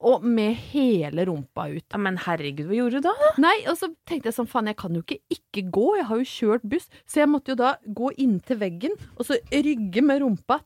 [0.04, 1.86] Og med hele rumpa ut.
[1.94, 3.14] Ja, men herregud, hva gjorde du da?
[3.42, 6.20] Nei, og så tenkte jeg sånn, faen, jeg kan jo ikke ikke gå, jeg har
[6.20, 10.20] jo kjørt buss, så jeg måtte jo da gå inntil veggen, og så rygge med
[10.24, 10.60] rumpa,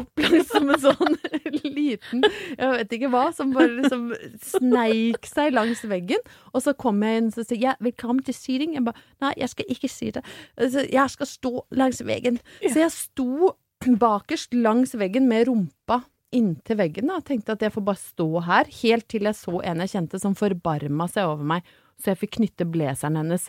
[0.00, 1.18] opp langs som en sånn
[1.78, 2.24] liten,
[2.56, 4.10] jeg vet ikke hva, som bare liksom
[4.56, 8.76] sneik seg langs veggen, og så kom jeg inn og sa ja, velkommen til syring.
[8.78, 10.24] jeg bare, nei, jeg skal ikke si det,
[10.56, 16.02] altså, jeg skal stå langs veggen, så jeg sto bakerst langs veggen med rumpa
[16.34, 19.84] inntil veggen og tenkte at jeg får bare stå her, helt til jeg så en
[19.84, 23.48] jeg kjente som forbarma seg over meg, så jeg fikk knytte blazeren hennes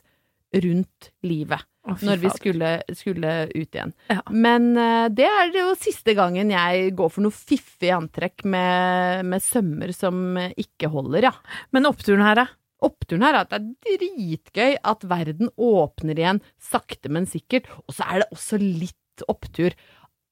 [0.64, 1.66] rundt livet.
[1.90, 3.92] Å, når vi skulle, skulle ut igjen.
[4.12, 4.22] Ja.
[4.30, 9.44] Men uh, det er jo siste gangen jeg går for noe fiffig antrekk med, med
[9.44, 11.34] sømmer som ikke holder, ja.
[11.76, 12.48] Men oppturen her, da?
[12.86, 17.68] Oppturen her er at det er dritgøy at verden åpner igjen, sakte, men sikkert.
[17.88, 18.96] Og så er det også litt
[19.28, 19.76] opptur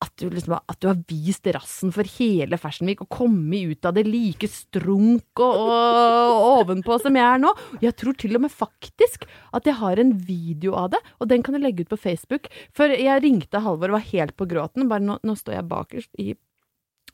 [0.04, 3.88] at du, liksom, at du har vist rassen for hele Fashion Week og kommet ut
[3.88, 7.54] av det like strunk og, og ovenpå som jeg er nå.
[7.82, 9.26] Jeg tror til og med faktisk
[9.58, 12.52] at jeg har en video av det, og den kan jeg legge ut på Facebook.
[12.78, 14.86] For jeg ringte Halvor og var helt på gråten.
[14.92, 16.36] Bare nå, nå står jeg bakerst i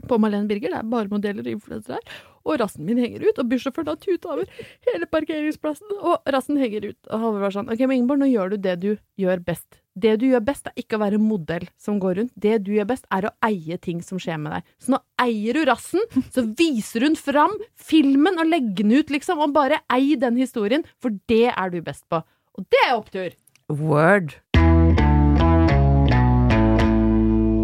[0.09, 3.37] på Malene Birger, det er bare modeller og influensere her, og rassen min henger ut,
[3.37, 6.99] og bussjåføren har tuta over hele parkeringsplassen, og rassen henger ut.
[7.11, 8.89] Og Halvor var sånn, ok, men Ingeborg, nå gjør du det du
[9.21, 9.82] gjør best.
[9.93, 12.87] Det du gjør best er ikke å være modell som går rundt, det du gjør
[12.89, 14.71] best er å eie ting som skjer med deg.
[14.81, 16.01] Så nå eier du rassen,
[16.33, 20.81] så viser hun fram filmen og legger den ut, liksom, og bare ei den historien,
[20.97, 22.23] for det er du best på.
[22.57, 23.35] Og det er opptur!
[23.69, 24.33] Word.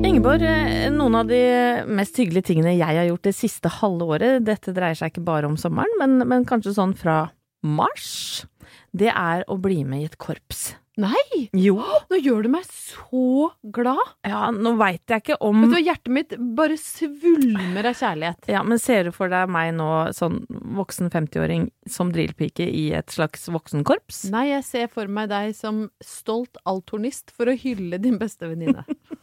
[0.05, 1.41] Ingeborg, eh, noen av de
[1.89, 5.49] mest hyggelige tingene jeg har gjort det siste halve året, dette dreier seg ikke bare
[5.49, 7.23] om sommeren, men, men kanskje sånn fra
[7.65, 8.45] mars,
[8.93, 10.75] det er å bli med i et korps.
[10.99, 11.47] Nei!
[11.55, 11.77] Jo.
[12.09, 14.01] Nå gjør du meg så glad!
[14.27, 18.49] Ja, nå veit jeg ikke om Vet du hva, hjertet mitt bare svulmer av kjærlighet.
[18.51, 23.15] Ja, men ser du for deg meg nå, sånn voksen 50-åring, som drillpike i et
[23.15, 24.25] slags voksenkorps?
[24.33, 28.83] Nei, jeg ser for meg deg som stolt altornist for å hylle din beste venninne.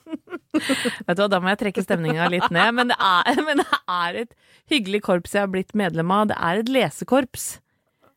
[0.56, 3.82] Vet du hva, da må jeg trekke stemninga litt ned, men det, er, men det
[3.84, 4.34] er et
[4.72, 6.30] hyggelig korps jeg har blitt medlem av.
[6.32, 7.48] Det er et lesekorps.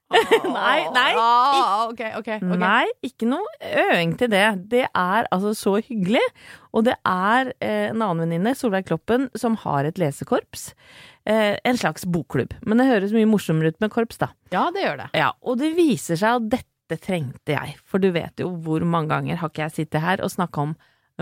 [0.49, 2.57] nei, nei, Ah, okay, okay, ok.
[2.57, 3.45] Nei, ikke noe
[3.85, 4.45] øving til det.
[4.71, 6.23] Det er altså så hyggelig.
[6.73, 10.71] Og det er eh, en annen venninne, Solveig Kloppen, som har et lesekorps.
[11.29, 12.55] Eh, en slags bokklubb.
[12.65, 14.31] Men det høres mye morsommere ut med korps, da.
[14.55, 15.09] Ja, det gjør det.
[15.21, 17.75] Ja, og det viser seg at dette trengte jeg.
[17.85, 20.73] For du vet jo hvor mange ganger har ikke jeg sittet her og snakka om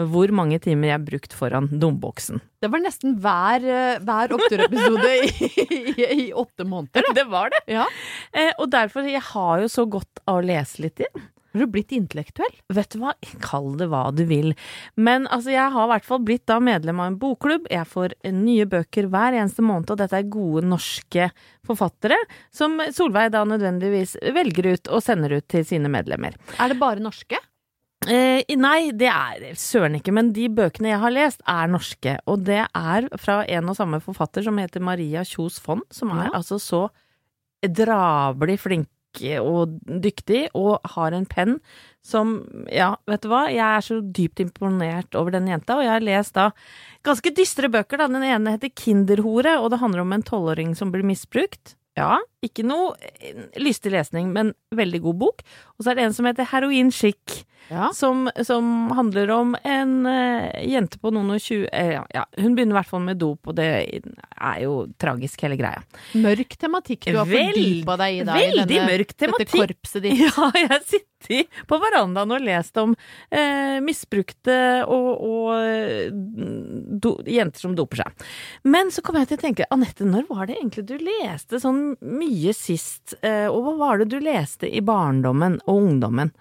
[0.05, 2.41] hvor mange timer jeg har brukt foran dumboksen.
[2.61, 7.09] Det var nesten hver, eh, hver oppturepisode i, i, i åtte måneder.
[7.17, 7.63] Det var det!
[7.79, 7.87] Ja.
[8.31, 11.25] Eh, og derfor, jeg har jo så godt av å lese litt igjen.
[11.57, 12.53] Har du blitt intellektuell?
[12.69, 14.51] Vet du hva, kall det hva du vil.
[14.93, 17.65] Men altså, jeg har i hvert fall blitt da medlem av en bokklubb.
[17.73, 21.31] Jeg får nye bøker hver eneste måned, og dette er gode norske
[21.65, 22.19] forfattere
[22.53, 26.37] som Solveig da nødvendigvis velger ut og sender ut til sine medlemmer.
[26.61, 27.41] Er det bare norske?
[28.07, 32.17] Eh, nei, det er søren ikke, men de bøkene jeg har lest er norske.
[32.27, 36.29] Og det er fra en og samme forfatter som heter Maria Kjos Fond, som er
[36.29, 36.37] Ja.
[36.39, 36.85] altså så
[37.67, 38.87] drabelig flink
[39.41, 41.55] og dyktig, og har en penn
[42.05, 45.89] som Ja, vet du hva, jeg er så dypt imponert over den jenta, og jeg
[45.95, 46.51] har lest da
[47.03, 48.07] ganske dystre bøker, da.
[48.07, 51.75] Den ene heter Kinderhore, og det handler om en tolvåring som blir misbrukt.
[51.97, 55.41] Ja, ikke noe eh, lystig lesning, men veldig god bok.
[55.77, 57.89] Og så er det en som heter Heroin Chic, Ja.
[57.91, 62.77] som, som handler om en uh, jente på noen og tjue uh, ja, hun begynner
[62.77, 65.81] i hvert fall med dop, og det er jo tragisk, hele greia.
[66.15, 69.51] Mørk tematikk du har fordypa deg i da, i veldig denne, mørk tematikk.
[69.51, 70.21] dette korpset ditt.
[70.29, 70.85] Ja, jeg har
[71.23, 72.93] sittet på verandaen og lest om
[73.29, 78.27] eh, misbrukte og, og eh, do, jenter som doper seg.
[78.67, 81.97] Men så kom jeg til å tenke, Anette, når var det egentlig du leste sånn
[82.01, 83.17] mye sist?
[83.21, 86.33] Eh, og hva var det du leste i barndommen og ungdommen?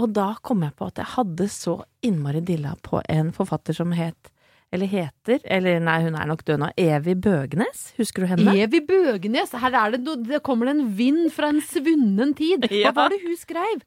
[0.00, 3.92] Og da kom jeg på at jeg hadde så innmari dilla på en forfatter som
[3.96, 4.30] het
[4.72, 7.88] eller heter, eller nei, hun er nok død nå, Evy Bøgnes.
[7.98, 8.52] Husker du henne?
[8.62, 12.66] Evy Bøgenes, her er det, det kommer det en vind fra en svunnen tid.
[12.70, 12.92] Hva Ja.
[12.94, 13.82] var det hun skrev?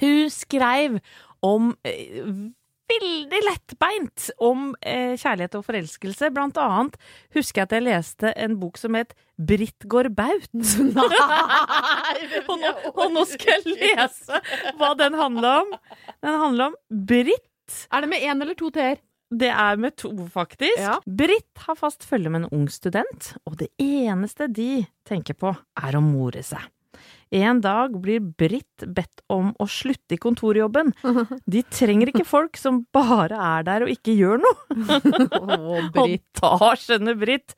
[0.00, 0.96] Hun skrev
[1.44, 2.22] om eh,
[2.90, 6.30] veldig lettbeint om eh, kjærlighet og forelskelse.
[6.34, 6.96] Blant annet
[7.36, 10.48] husker jeg at jeg leste en bok som het Britt går baut.
[12.48, 14.40] og, nå, og nå skal jeg lese
[14.78, 15.74] hva den handler om.
[16.24, 16.78] Den handler om
[17.10, 17.44] Britt.
[17.92, 18.96] Er det med én eller to t-er?
[19.30, 20.78] Det er med to, faktisk.
[20.78, 20.98] Ja.
[21.06, 25.50] Britt har fast følge med en ung student, og det eneste de tenker på,
[25.82, 26.62] er å more seg.
[27.34, 30.92] En dag blir Britt bedt om å slutte i kontorjobben.
[31.52, 34.54] De trenger ikke folk som bare er der og ikke gjør noe.
[35.56, 36.40] Oh, Britt.
[36.44, 37.56] Og da skjønner Britt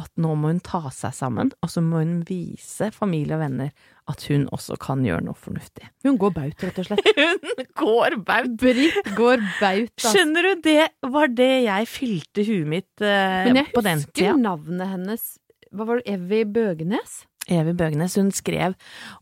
[0.00, 3.72] at nå må hun ta seg sammen, og så må hun vise familie og venner
[4.10, 5.88] at hun også kan gjøre noe fornuftig.
[6.06, 7.10] Hun går baut, rett og slett.
[7.16, 8.52] Hun går baut.
[8.60, 10.12] Britt går baut, altså.
[10.14, 15.26] Skjønner du, det var det jeg fylte huet mitt eh, Men jeg husker navnet hennes.
[15.70, 16.14] Hva var det?
[16.16, 17.20] Evy Bøgenes?
[17.50, 18.16] Evy Bøgenes.
[18.18, 18.76] hun skrev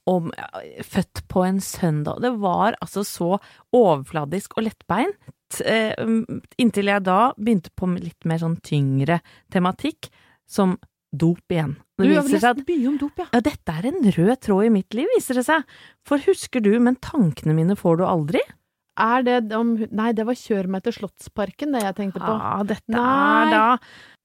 [0.08, 0.48] om ja,
[0.84, 2.22] Født på en søndag.
[2.24, 3.36] Det var altså så
[3.76, 5.94] overfladisk og lettbeint, eh,
[6.60, 9.20] inntil jeg da begynte på litt mer sånn tyngre
[9.52, 10.10] tematikk,
[10.48, 10.76] som
[11.10, 11.76] dop igjen.
[11.98, 13.26] Du har lest mye om dop, ja.
[13.34, 15.66] ja, dette er en rød tråd i mitt liv, viser det seg.
[16.06, 18.42] For husker du, men tankene mine får du aldri?
[18.98, 22.32] Er det om Nei, det var Kjør meg til Slottsparken, det jeg tenkte på.
[22.34, 23.02] Ja, dette Nei.
[23.02, 23.66] er da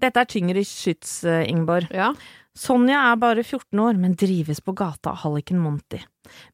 [0.02, 1.93] Dette er tyngre skyts, eh, Ingeborg.
[1.93, 2.10] Ja.
[2.58, 6.02] Sonja er bare 14 år, men drives på gata av halliken Monty,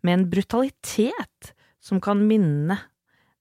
[0.04, 2.78] med en brutalitet som kan minne,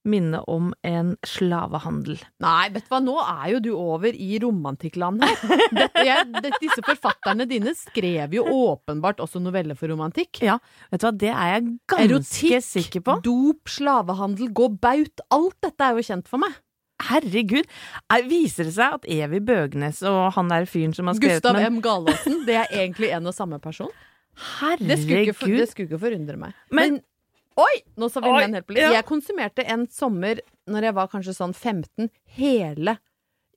[0.07, 2.19] minne om en slavehandel.
[2.43, 5.35] Nei, vet du hva, nå er jo du over i romantikkland her.
[5.75, 10.39] Dette, jeg, disse forfatterne dine skrev jo åpenbart også noveller for romantikk.
[10.45, 10.55] Ja,
[10.93, 13.17] vet du hva, det er jeg ganske Erotikk, sikker på.
[13.27, 15.25] dop, slavehandel, gå baut.
[15.35, 16.55] Alt dette er jo kjent for meg.
[17.09, 17.63] Herregud,
[18.11, 21.59] er, viser det seg at Evy Bøgnes og han der fyren som har skrevet Gustav
[21.63, 21.77] M.
[21.85, 23.91] Galaasen, det er egentlig en og samme person.
[24.79, 25.59] Det skulle ikke, for, Herregud.
[25.63, 26.53] det skulle ikke forundre meg.
[26.71, 26.99] Men- Men,
[27.59, 27.75] Oi!
[27.99, 28.85] Nå sa Oi, helt på litt.
[28.85, 28.93] ja.
[28.99, 32.97] Jeg konsumerte en sommer når jeg var kanskje sånn 15, hele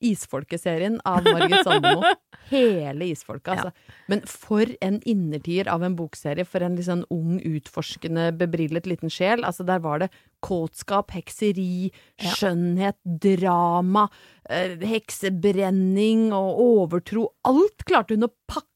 [0.02, 2.02] Isfolket-serien av Margit Sandemo.
[2.50, 3.70] Hele Isfolket, altså.
[4.10, 9.44] Men for en innertier av en bokserie for en sånn ung, utforskende, bebrillet liten sjel.
[9.46, 10.08] Altså, der var det
[10.42, 12.32] kåtskap, hekseri, Ja.
[12.34, 14.08] skjønnhet, drama,
[14.50, 17.28] eh, heksebrenning og overtro.
[17.46, 18.66] Alt klarte hun å pakke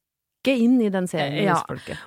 [0.55, 1.59] inn i den serien Ja.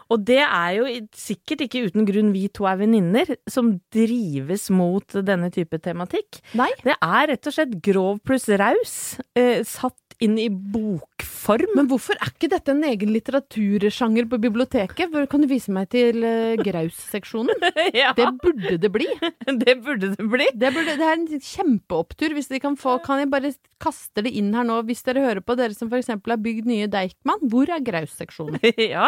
[0.10, 5.19] Og det er jo sikkert ikke uten grunn vi to er venninner som drives mot
[5.25, 6.41] denne type tematikk.
[6.60, 6.69] Nei.
[6.84, 8.95] Det er rett og slett grov pluss raus,
[9.36, 11.71] eh, satt inn i bokform.
[11.77, 15.13] Men hvorfor er ikke dette en egen litteratursjanger på biblioteket?
[15.32, 17.55] Kan du vise meg til uh, Graus-seksjonen?
[18.01, 19.08] ja, Det burde det bli.
[19.63, 20.49] det burde det bli.
[20.60, 22.36] Det, burde, det er en kjempeopptur.
[22.38, 25.43] Hvis de kan få Kan jeg bare kaste det inn her nå, hvis dere hører
[25.45, 27.39] på, dere som eksempel har bygd nye Deichman?
[27.51, 28.60] Hvor er Graus-seksjonen?
[28.89, 29.08] Ja,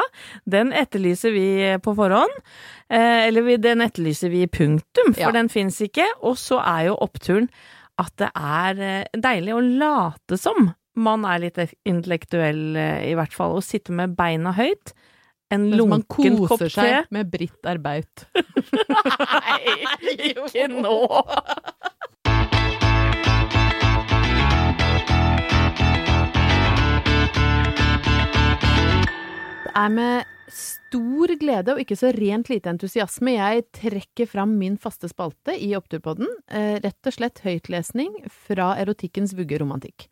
[0.50, 1.46] den etterlyser vi
[1.84, 2.34] på forhånd.
[2.92, 5.36] Eh, eller vi, den etterlyser vi i punktum, for Ja.
[5.36, 6.06] den fins ikke.
[6.24, 7.50] Og så er jo oppturen
[8.02, 13.34] at det er eh, deilig å late som man er litt intellektuell, eh, i hvert
[13.36, 13.56] fall.
[13.58, 14.94] Å sitte med beina høyt.
[15.52, 16.32] En lunken kopp te.
[16.32, 18.28] Man koser seg med Britt Erbaut.
[19.46, 19.76] Nei,
[20.16, 20.98] ikke nå!
[29.72, 34.76] Det er med stor glede og ikke så rent lite entusiasme jeg trekker fram min
[34.80, 36.28] faste spalte i Oppturpodden.
[36.52, 40.10] Eh, rett og slett høytlesning fra erotikkens vugge romantikk.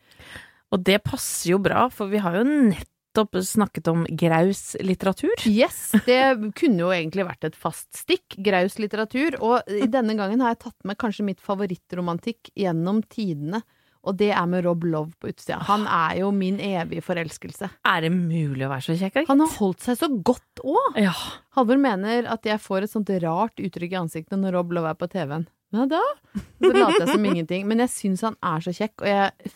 [0.69, 5.33] Og det passer jo bra, for vi har jo nettopp snakket om graus litteratur.
[5.49, 6.21] Yes, det
[6.59, 8.37] kunne jo egentlig vært et fast stikk.
[8.45, 9.39] Graus litteratur.
[9.41, 13.63] Og denne gangen har jeg tatt med kanskje mitt favorittromantikk gjennom tidene.
[14.07, 15.57] Og det er med Rob Love på utsida.
[15.67, 17.67] Han er jo min evige forelskelse.
[17.83, 19.25] Er det mulig å være så kjekk?
[19.27, 20.99] Han har holdt seg så godt òg!
[21.01, 21.15] Ja.
[21.57, 24.99] Halvor mener at jeg får et sånt rart uttrykk i ansiktet når Rob Love er
[25.01, 25.49] på TV-en.
[25.75, 25.99] Ja da?
[26.33, 27.67] Så later jeg som ingenting.
[27.69, 29.51] Men jeg syns han er så kjekk, og jeg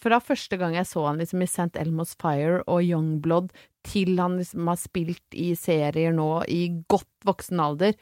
[0.00, 1.72] fra første gang jeg så han liksom i St.
[1.78, 3.50] Elmo's Fire og Youngblood,
[3.86, 7.94] til han liksom har spilt i serier nå i godt voksen alder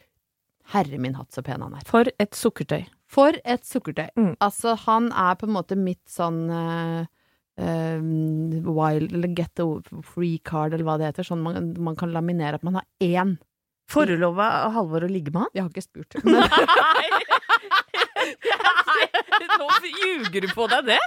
[0.72, 1.84] Herre min hatt, så pen han er.
[1.86, 2.88] For et sukkertøy.
[3.06, 4.08] For et sukkertøy.
[4.18, 4.32] Mm.
[4.42, 7.04] Altså, han er på en måte mitt sånn uh,
[7.62, 8.00] uh,
[8.66, 11.28] wild eller get the free card, eller hva det heter.
[11.28, 13.36] Sånn man, man kan laminere at man har én.
[13.86, 15.54] Forelova Halvor å ligge med han?
[15.54, 16.18] Jeg har ikke spurt.
[16.26, 16.34] Men,
[16.82, 17.06] Nei!
[19.60, 20.98] Nå ljuger du på deg det!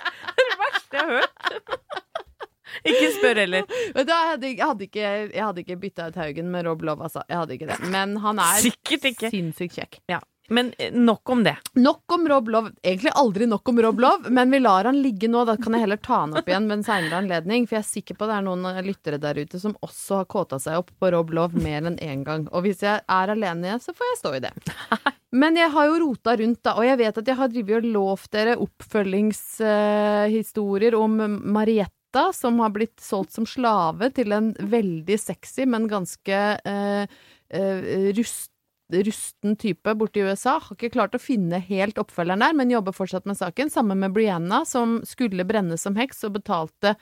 [0.90, 2.06] Er verste jeg har hørt.
[2.90, 3.64] Ikke spør heller.
[3.96, 7.24] jeg, hadde, jeg, hadde ikke, jeg hadde ikke bytta ut Haugen med Rob Love, altså.
[7.30, 7.80] Jeg hadde ikke det.
[7.90, 9.98] Men han er sinnssykt kjekk.
[10.10, 10.20] Ja.
[10.50, 11.58] Men eh, nok om det.
[11.74, 12.72] Nok om Rob Love.
[12.84, 15.46] Egentlig aldri nok om Rob Love, men vi lar han ligge nå.
[15.46, 17.68] Da kan jeg heller ta han opp igjen ved en seinere anledning.
[17.68, 20.32] For jeg er sikker på det er noen eh, lyttere der ute som også har
[20.32, 22.44] kåta seg opp på Rob Love mer enn én gang.
[22.50, 24.54] Og hvis jeg er alene, så får jeg stå i det.
[25.42, 27.84] Men jeg har jo rota rundt, da, og jeg vet at jeg har drevet og
[27.94, 31.14] lovt dere oppfølgingshistorier om
[31.54, 37.06] Marietta, som har blitt solgt som slave til en veldig sexy, men ganske eh,
[37.54, 37.78] eh,
[38.18, 38.50] rust
[38.90, 40.58] rusten type borte i USA.
[40.60, 43.72] Har ikke klart å finne helt oppfølgeren der, men jobber fortsatt med saken.
[43.74, 46.96] Sammen med Brianna, som skulle brennes som heks og betalte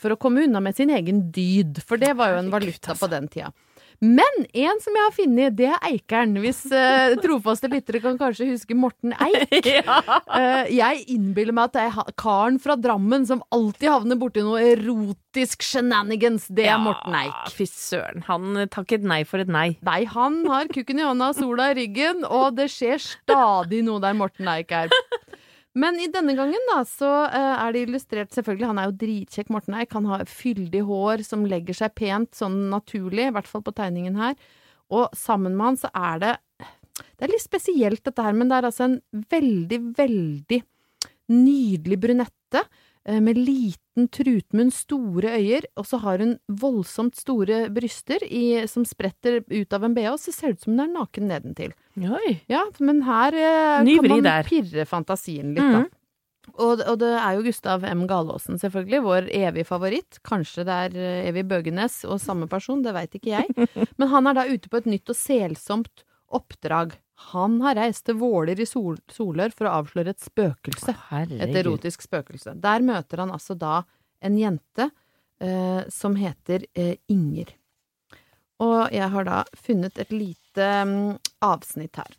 [0.00, 1.82] for å komme unna med sin egen dyd.
[1.84, 3.52] For det var jo en valuta på den tida.
[4.02, 6.34] Men en som jeg har funnet, det er Eikeren.
[6.42, 9.70] Hvis uh, trofaste lyttere kan kanskje huske Morten Eik.
[10.34, 14.60] Uh, jeg innbiller meg at det er karen fra Drammen som alltid havner borti noe
[14.72, 16.48] erotisk shenanigans.
[16.50, 17.52] Det er Morten Eik.
[17.54, 18.24] Fy søren.
[18.28, 19.76] Han takket nei for et nei.
[19.86, 24.16] Nei, han har kukken i hånda, sola i ryggen, og det skjer stadig noe der
[24.18, 24.92] Morten Eik er.
[25.74, 29.50] Men i denne gangen da, så eh, er det illustrert Selvfølgelig, han er jo dritkjekk,
[29.50, 29.94] Morten Eik.
[29.96, 34.18] Han har fyldig hår som legger seg pent, sånn naturlig, i hvert fall på tegningen
[34.20, 34.36] her.
[34.94, 36.34] Og sammen med han så er det
[36.94, 39.00] Det er litt spesielt dette her, men det er altså en
[39.32, 40.60] veldig, veldig
[41.34, 42.62] nydelig brunette
[43.04, 49.42] med liten trutmunn, store øyer, og så har hun voldsomt store bryster i, som spretter
[49.50, 51.74] ut av en bh, så ser det ut som hun er naken nedentil.
[52.00, 52.38] Oi.
[52.48, 54.48] Ja, men her eh, kan man der.
[54.48, 55.84] pirre fantasien litt, da.
[56.54, 58.04] Og, og det er jo Gustav M.
[58.08, 60.18] Galaasen, selvfølgelig, vår evige favoritt.
[60.26, 60.98] Kanskje det er
[61.30, 63.68] Evig Bøgenes og samme person, det veit ikke jeg.
[63.98, 66.94] Men han er da ute på et nytt og selsomt oppdrag.
[67.14, 70.94] Han har reist til Våler i Sol Solør for å avsløre et spøkelse.
[71.46, 72.56] Et erotisk spøkelse.
[72.62, 73.82] Der møter han altså da
[74.24, 74.88] en jente
[75.40, 77.54] eh, som heter eh, Inger.
[78.64, 82.12] Og jeg har da funnet et lite um, avsnitt her.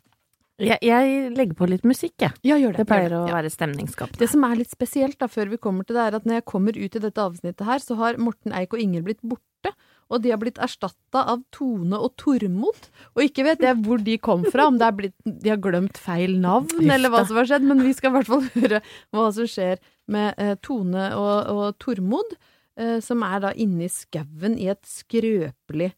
[0.56, 2.32] Jeg, jeg legger på litt musikk, jeg.
[2.46, 2.78] Ja, det.
[2.78, 3.32] Det pleier å det.
[3.32, 3.36] Ja.
[3.36, 4.20] være stemningsskapende.
[4.22, 6.46] Det som er litt spesielt da, før vi kommer til det, er at når jeg
[6.48, 9.74] kommer ut i dette avsnittet her, så har Morten Eik og Inger blitt borte.
[10.06, 12.88] Og de har blitt erstatta av Tone og Tormod.
[13.18, 16.38] Og ikke vet jeg hvor de kom fra, om det blitt, de har glemt feil
[16.40, 17.66] navn, eller hva som har skjedd.
[17.66, 18.80] Men vi skal i hvert fall høre
[19.12, 19.82] hva som skjer
[20.14, 22.36] med eh, Tone og, og Tormod,
[22.78, 25.90] eh, som er da inne i skauen i et skrøpelig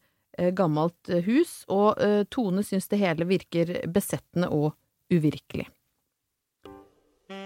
[0.55, 1.63] gammelt eh, hus.
[1.71, 4.73] Og eh, Tone syns det hele virker besettende og
[5.13, 5.67] uvirkelig.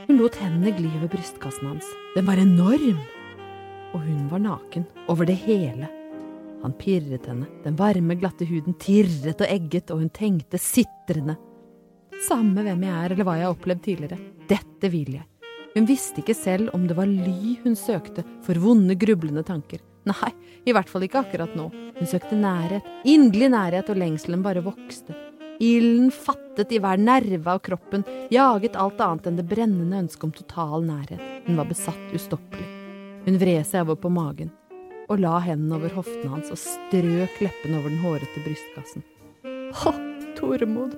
[0.07, 1.89] Hun lot hendene gli over brystkassen hans.
[2.15, 3.01] Den var enorm!
[3.93, 5.89] Og hun var naken, over det hele.
[6.63, 11.35] Han pirret henne, den varme, glatte huden tirret og egget, og hun tenkte sitrende.
[12.23, 14.19] Samme hvem jeg er eller hva jeg har opplevd tidligere,
[14.49, 15.27] dette vil jeg.
[15.73, 19.81] Hun visste ikke selv om det var ly hun søkte for vonde, grublende tanker.
[20.11, 20.31] Nei,
[20.67, 21.69] i hvert fall ikke akkurat nå.
[21.99, 25.15] Hun søkte nærhet, inderlig nærhet, og lengselen bare vokste.
[25.63, 30.33] Ilden fattet i hver nerve av kroppen, jaget alt annet enn det brennende ønsket om
[30.35, 31.21] total nærhet.
[31.47, 32.67] Hun var besatt ustoppelig.
[33.23, 34.51] Hun vred seg over på magen
[35.11, 39.03] og la hendene over hoftene hans og strøk leppene over den hårete brystkassen.
[39.79, 39.93] Hå,
[40.37, 40.95] Tormod,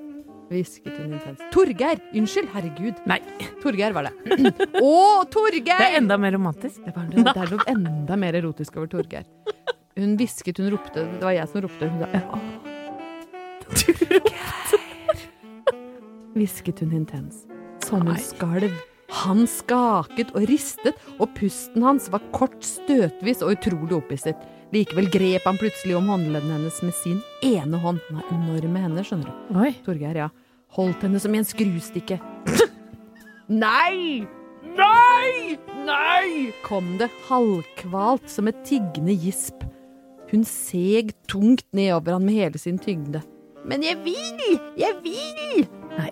[0.49, 1.43] hvisket hun intenst.
[1.53, 2.01] Torgeir!
[2.15, 2.99] Unnskyld, herregud.
[3.09, 3.19] Nei,
[3.63, 4.13] Torgeir var det.
[4.81, 5.79] Å, Torgeir!
[5.79, 6.81] det er enda mer romantisk.
[6.85, 9.25] Det, var, det er noe enda mer erotisk over Torgeir.
[9.95, 11.05] Hun hvisket, hun ropte.
[11.07, 11.89] Det var jeg som ropte.
[11.89, 12.41] Hun sa «Åh,
[13.65, 15.23] Torgeir.
[16.35, 17.45] Hvisket hun intens.
[17.85, 18.73] Som hun skalv.
[19.15, 24.39] Han skaket og ristet, og pusten hans var kort, støtvis og utrolig opphisset.
[24.75, 28.01] Likevel grep han plutselig om håndleddene hennes med sin ene hånd.
[28.09, 29.59] Han har enorme hender, skjønner du.
[29.61, 29.71] Oi.
[29.85, 30.31] Torgeir, ja.
[30.75, 32.17] Holdt henne som i en skrustikke.
[33.63, 34.25] Nei!
[34.75, 35.55] Nei!
[35.85, 36.51] Nei!
[36.65, 39.63] kom det halvkvalt som et tiggende gisp.
[40.31, 43.21] Hun seg tungt nedover han med hele sin tyngde.
[43.63, 44.57] Men jeg vil!
[44.75, 45.67] Jeg vil!
[45.95, 46.11] Nei.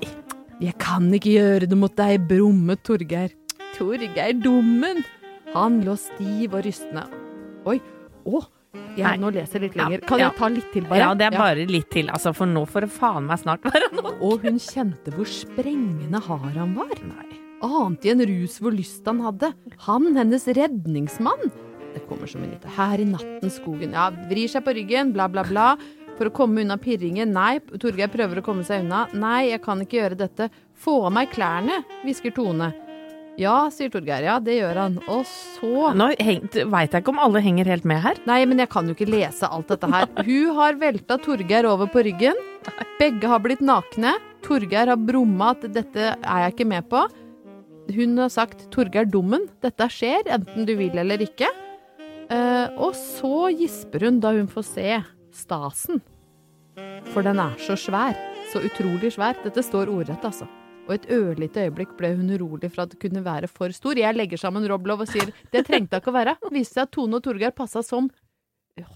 [0.63, 3.33] Jeg kan ikke gjøre det mot deg, brummet Torgeir.
[3.75, 5.03] Torgeir dummen!
[5.51, 7.03] Han lå stiv og rystende.
[7.67, 7.81] Oi,
[8.25, 8.43] å,
[8.93, 9.17] jeg Nei.
[9.21, 10.01] nå leser jeg litt lenger.
[10.09, 10.27] Kan ja.
[10.29, 11.01] jeg ta litt til, bare?
[11.01, 13.89] Ja, det er bare litt til, altså, for nå får det faen meg snart være
[13.93, 14.09] nok.
[14.25, 16.93] Og hun kjente hvor sprengende hard han var.
[17.05, 17.39] Nei.
[17.63, 19.53] Ante i en rus hvor lyst han hadde.
[19.85, 21.53] Han, hennes redningsmann.
[21.93, 23.93] Det kommer som en liten Her i natten, skogen.
[23.93, 25.73] Ja, vrir seg på ryggen, bla, bla, bla.
[26.17, 27.33] For å komme unna pirringen.
[27.33, 29.05] Nei, Torgeir prøver å komme seg unna.
[29.17, 30.49] Nei, jeg kan ikke gjøre dette.
[30.77, 32.73] Få av meg klærne, hvisker Tone.
[33.39, 34.25] Ja, sier Torgeir.
[34.27, 34.99] Ja, det gjør han.
[35.09, 38.19] Og så Nå veit jeg ikke om alle henger helt med her.
[38.29, 40.05] Nei, men jeg kan jo ikke lese alt dette her.
[40.27, 42.37] Hun har velta Torgeir over på ryggen.
[42.99, 44.13] Begge har blitt nakne.
[44.45, 47.09] Torgeir har brumma at 'dette er jeg ikke med på'.
[47.95, 51.49] Hun har sagt 'Torgeir dummen', dette skjer, enten du vil eller ikke.
[52.31, 55.03] Uh, og så gisper hun da hun får se
[55.33, 56.01] stasen.
[57.13, 58.15] For den er så svær.
[58.51, 59.35] Så utrolig svær.
[59.43, 60.47] Dette står ordrett, altså.
[60.83, 63.95] Og et ørlite øyeblikk ble hun urolig for at det kunne være for stor.
[63.99, 66.35] Jeg legger sammen Roblov og sier det trengte ikke å være.
[66.51, 68.09] Viste seg at Tone og Torgeir passa som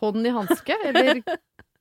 [0.01, 1.21] hånd i hanske, eller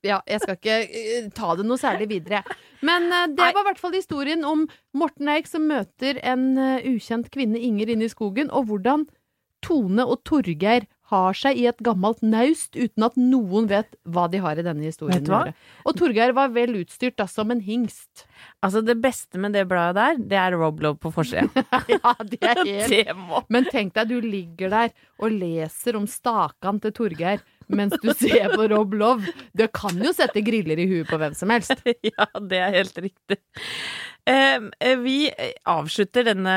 [0.06, 2.42] ja, jeg skal ikke eh, ta det noe særlig videre.
[2.86, 6.86] Men eh, det var i hvert fall historien om Morten Eik som møter en eh,
[6.92, 9.08] ukjent kvinne, Inger, inne i skogen, og hvordan
[9.64, 14.40] Tone og Torgeir har seg i et gammelt naust uten at noen vet hva de
[14.42, 15.42] har i denne historien Vet du hva?
[15.86, 18.26] Og Torgeir var vel utstyrt da som en hingst.
[18.64, 21.46] Altså, det beste med det bladet der, det er Roblov på forsida.
[21.94, 26.08] ja, det er helt det må Men tenk deg, du ligger der og leser om
[26.10, 29.32] stakan til Torgeir mens du ser på Rob Love.
[29.56, 31.82] Du kan jo sette griller i huet på hvem som helst.
[32.06, 33.38] Ja, det er helt riktig.
[34.26, 35.30] Eh, eh, vi
[35.70, 36.54] avslutter denne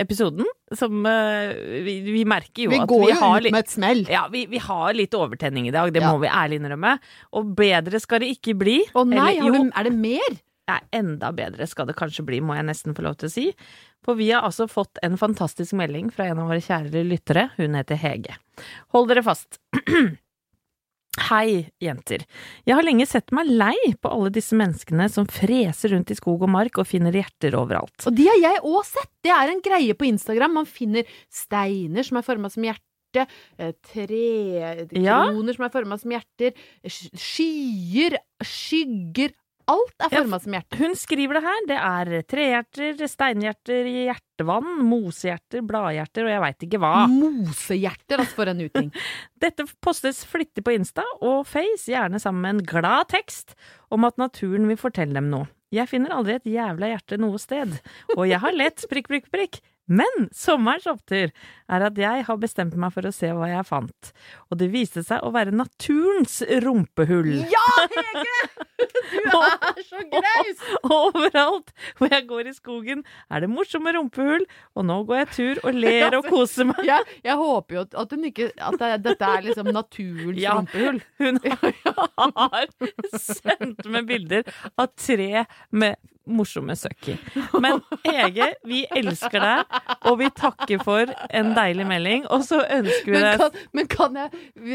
[0.00, 1.52] episoden som eh,
[1.86, 4.00] vi, vi merker jo Vi at går vi jo har ut med et smell.
[4.10, 6.10] ja, vi, vi har litt overtenning i dag, det Ja.
[6.10, 6.96] må vi ærlig innrømme.
[7.38, 8.80] Og bedre skal det ikke bli.
[8.94, 10.40] Å nei, Eller, har du, er det mer?
[10.72, 13.46] Nei, enda bedre skal det kanskje bli, må jeg nesten få lov til å si.
[14.02, 17.48] For vi har altså fått en fantastisk melding fra en av våre kjære lyttere.
[17.58, 18.34] Hun heter Hege.
[18.96, 19.60] Hold dere fast.
[21.20, 22.22] Hei, jenter.
[22.64, 26.40] Jeg har lenge sett meg lei på alle disse menneskene som freser rundt i skog
[26.46, 28.06] og mark og finner hjerter overalt.
[28.08, 29.10] Og de har jeg òg sett!
[29.22, 30.56] Det er en greie på Instagram.
[30.62, 33.26] Man finner steiner som er forma som hjerte,
[33.60, 35.20] eh, trekroner Ja.
[35.52, 36.56] som er forma som hjerter,
[36.88, 39.34] skyer, skygger
[39.70, 40.78] Alt er forma som hjerte.
[40.80, 41.62] Hun skriver det her.
[41.70, 46.92] Det er trehjerter, steinhjerter, hjertevann, mosehjerter, bladhjerter og jeg veit ikke hva.
[47.12, 48.92] Mosehjerter, altså, for en uting.
[49.44, 53.56] Dette postes flittig på Insta og Face, gjerne sammen med en glad tekst
[53.92, 55.50] om at naturen vil fortelle dem noe.
[55.72, 57.78] Jeg finner aldri et jævla hjerte noe sted,
[58.18, 59.62] og jeg har lett prikk, prikk, prikk.
[59.92, 64.12] Men sommerens opptur er at jeg har bestemt meg for å se hva jeg fant,
[64.48, 67.32] og det viste seg å være naturens rumpehull.
[67.50, 68.68] Ja, Hege!
[68.82, 70.62] Du er så graus!
[70.98, 74.44] Overalt hvor jeg går i skogen, er det morsomme rumpehull,
[74.76, 76.82] og nå går jeg tur og ler og koser meg.
[76.88, 80.54] Jeg, jeg håper jo at- at hun ikke At det, dette er liksom naturens Ja.
[80.58, 81.00] rumpehull.
[81.22, 82.66] Hun har
[83.18, 84.42] sendt med bilder
[84.78, 85.96] av tre med
[86.26, 87.16] morsomme søkk i.
[87.62, 89.76] Men Hege, vi elsker deg,
[90.10, 92.26] og vi takker for en deilig melding.
[92.32, 94.30] Og så ønsker vi deg men, men kan jeg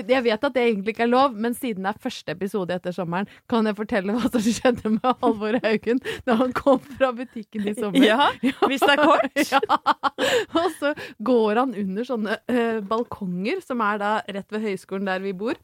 [0.09, 2.95] Jeg vet at det egentlig ikke er lov, men siden det er første episode etter
[2.95, 7.67] sommeren, kan jeg fortelle hva som skjedde med Halvor Haugen da han kom fra butikken
[7.69, 8.03] i sommer?
[8.03, 8.29] Ja,
[8.67, 9.25] hvis det er kort.
[9.47, 9.59] Ja.
[10.57, 10.91] Og så
[11.23, 15.55] går han under sånne eh, balkonger, som er da rett ved høyskolen der vi bor.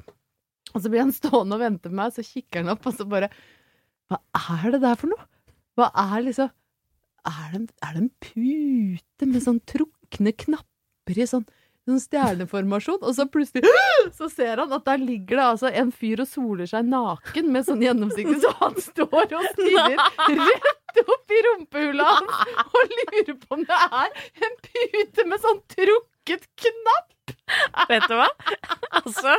[0.74, 3.08] Og så blir han stående og vente på meg, så kikker han opp, og så
[3.10, 3.30] bare
[4.12, 4.20] Hva
[4.64, 5.28] er det der for noe?
[5.78, 6.52] Hva er liksom
[7.24, 11.46] Er det en, er det en pute med sånn trukne knapper i sånn
[11.84, 13.68] sånn stjerneformasjon, og så plutselig
[14.18, 17.68] så ser han at der ligger det altså en fyr og soler seg naken med
[17.68, 20.00] sånn gjennomsiktig, så han står og stirrer
[20.30, 25.62] rett opp i rumpehullet hans og lurer på om det er en pute med sånn
[25.76, 27.36] trukket knapp.
[27.90, 28.30] Vet du hva?
[29.02, 29.36] Altså,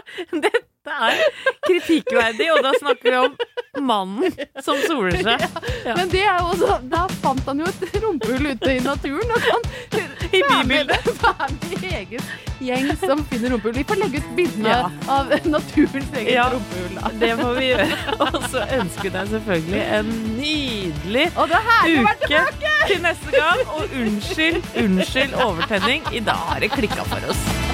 [0.85, 1.21] dette er
[1.65, 4.33] kritikkverdig, og da snakker vi om mannen
[4.63, 5.45] som soler seg.
[5.85, 5.95] Ja.
[5.99, 9.41] Men det er jo også, da fant han jo et rumpehull ute i naturen, og
[9.49, 9.67] kan
[10.35, 11.09] I bybildet.
[11.23, 12.29] være med i egen
[12.65, 13.77] gjeng som finner rumpehull.
[13.77, 14.91] Vi får legge ut bildene Ja.
[15.17, 16.49] av naturens eget Ja.
[16.53, 16.95] rumpehull.
[17.01, 17.13] da.
[17.21, 17.89] Det må vi gjøre.
[18.21, 22.43] Og så ønsker jeg deg selvfølgelig en nydelig uke
[22.87, 23.65] til neste gang.
[23.69, 26.03] Og unnskyld, unnskyld overtenning.
[26.13, 27.74] I dag har det klikka for oss.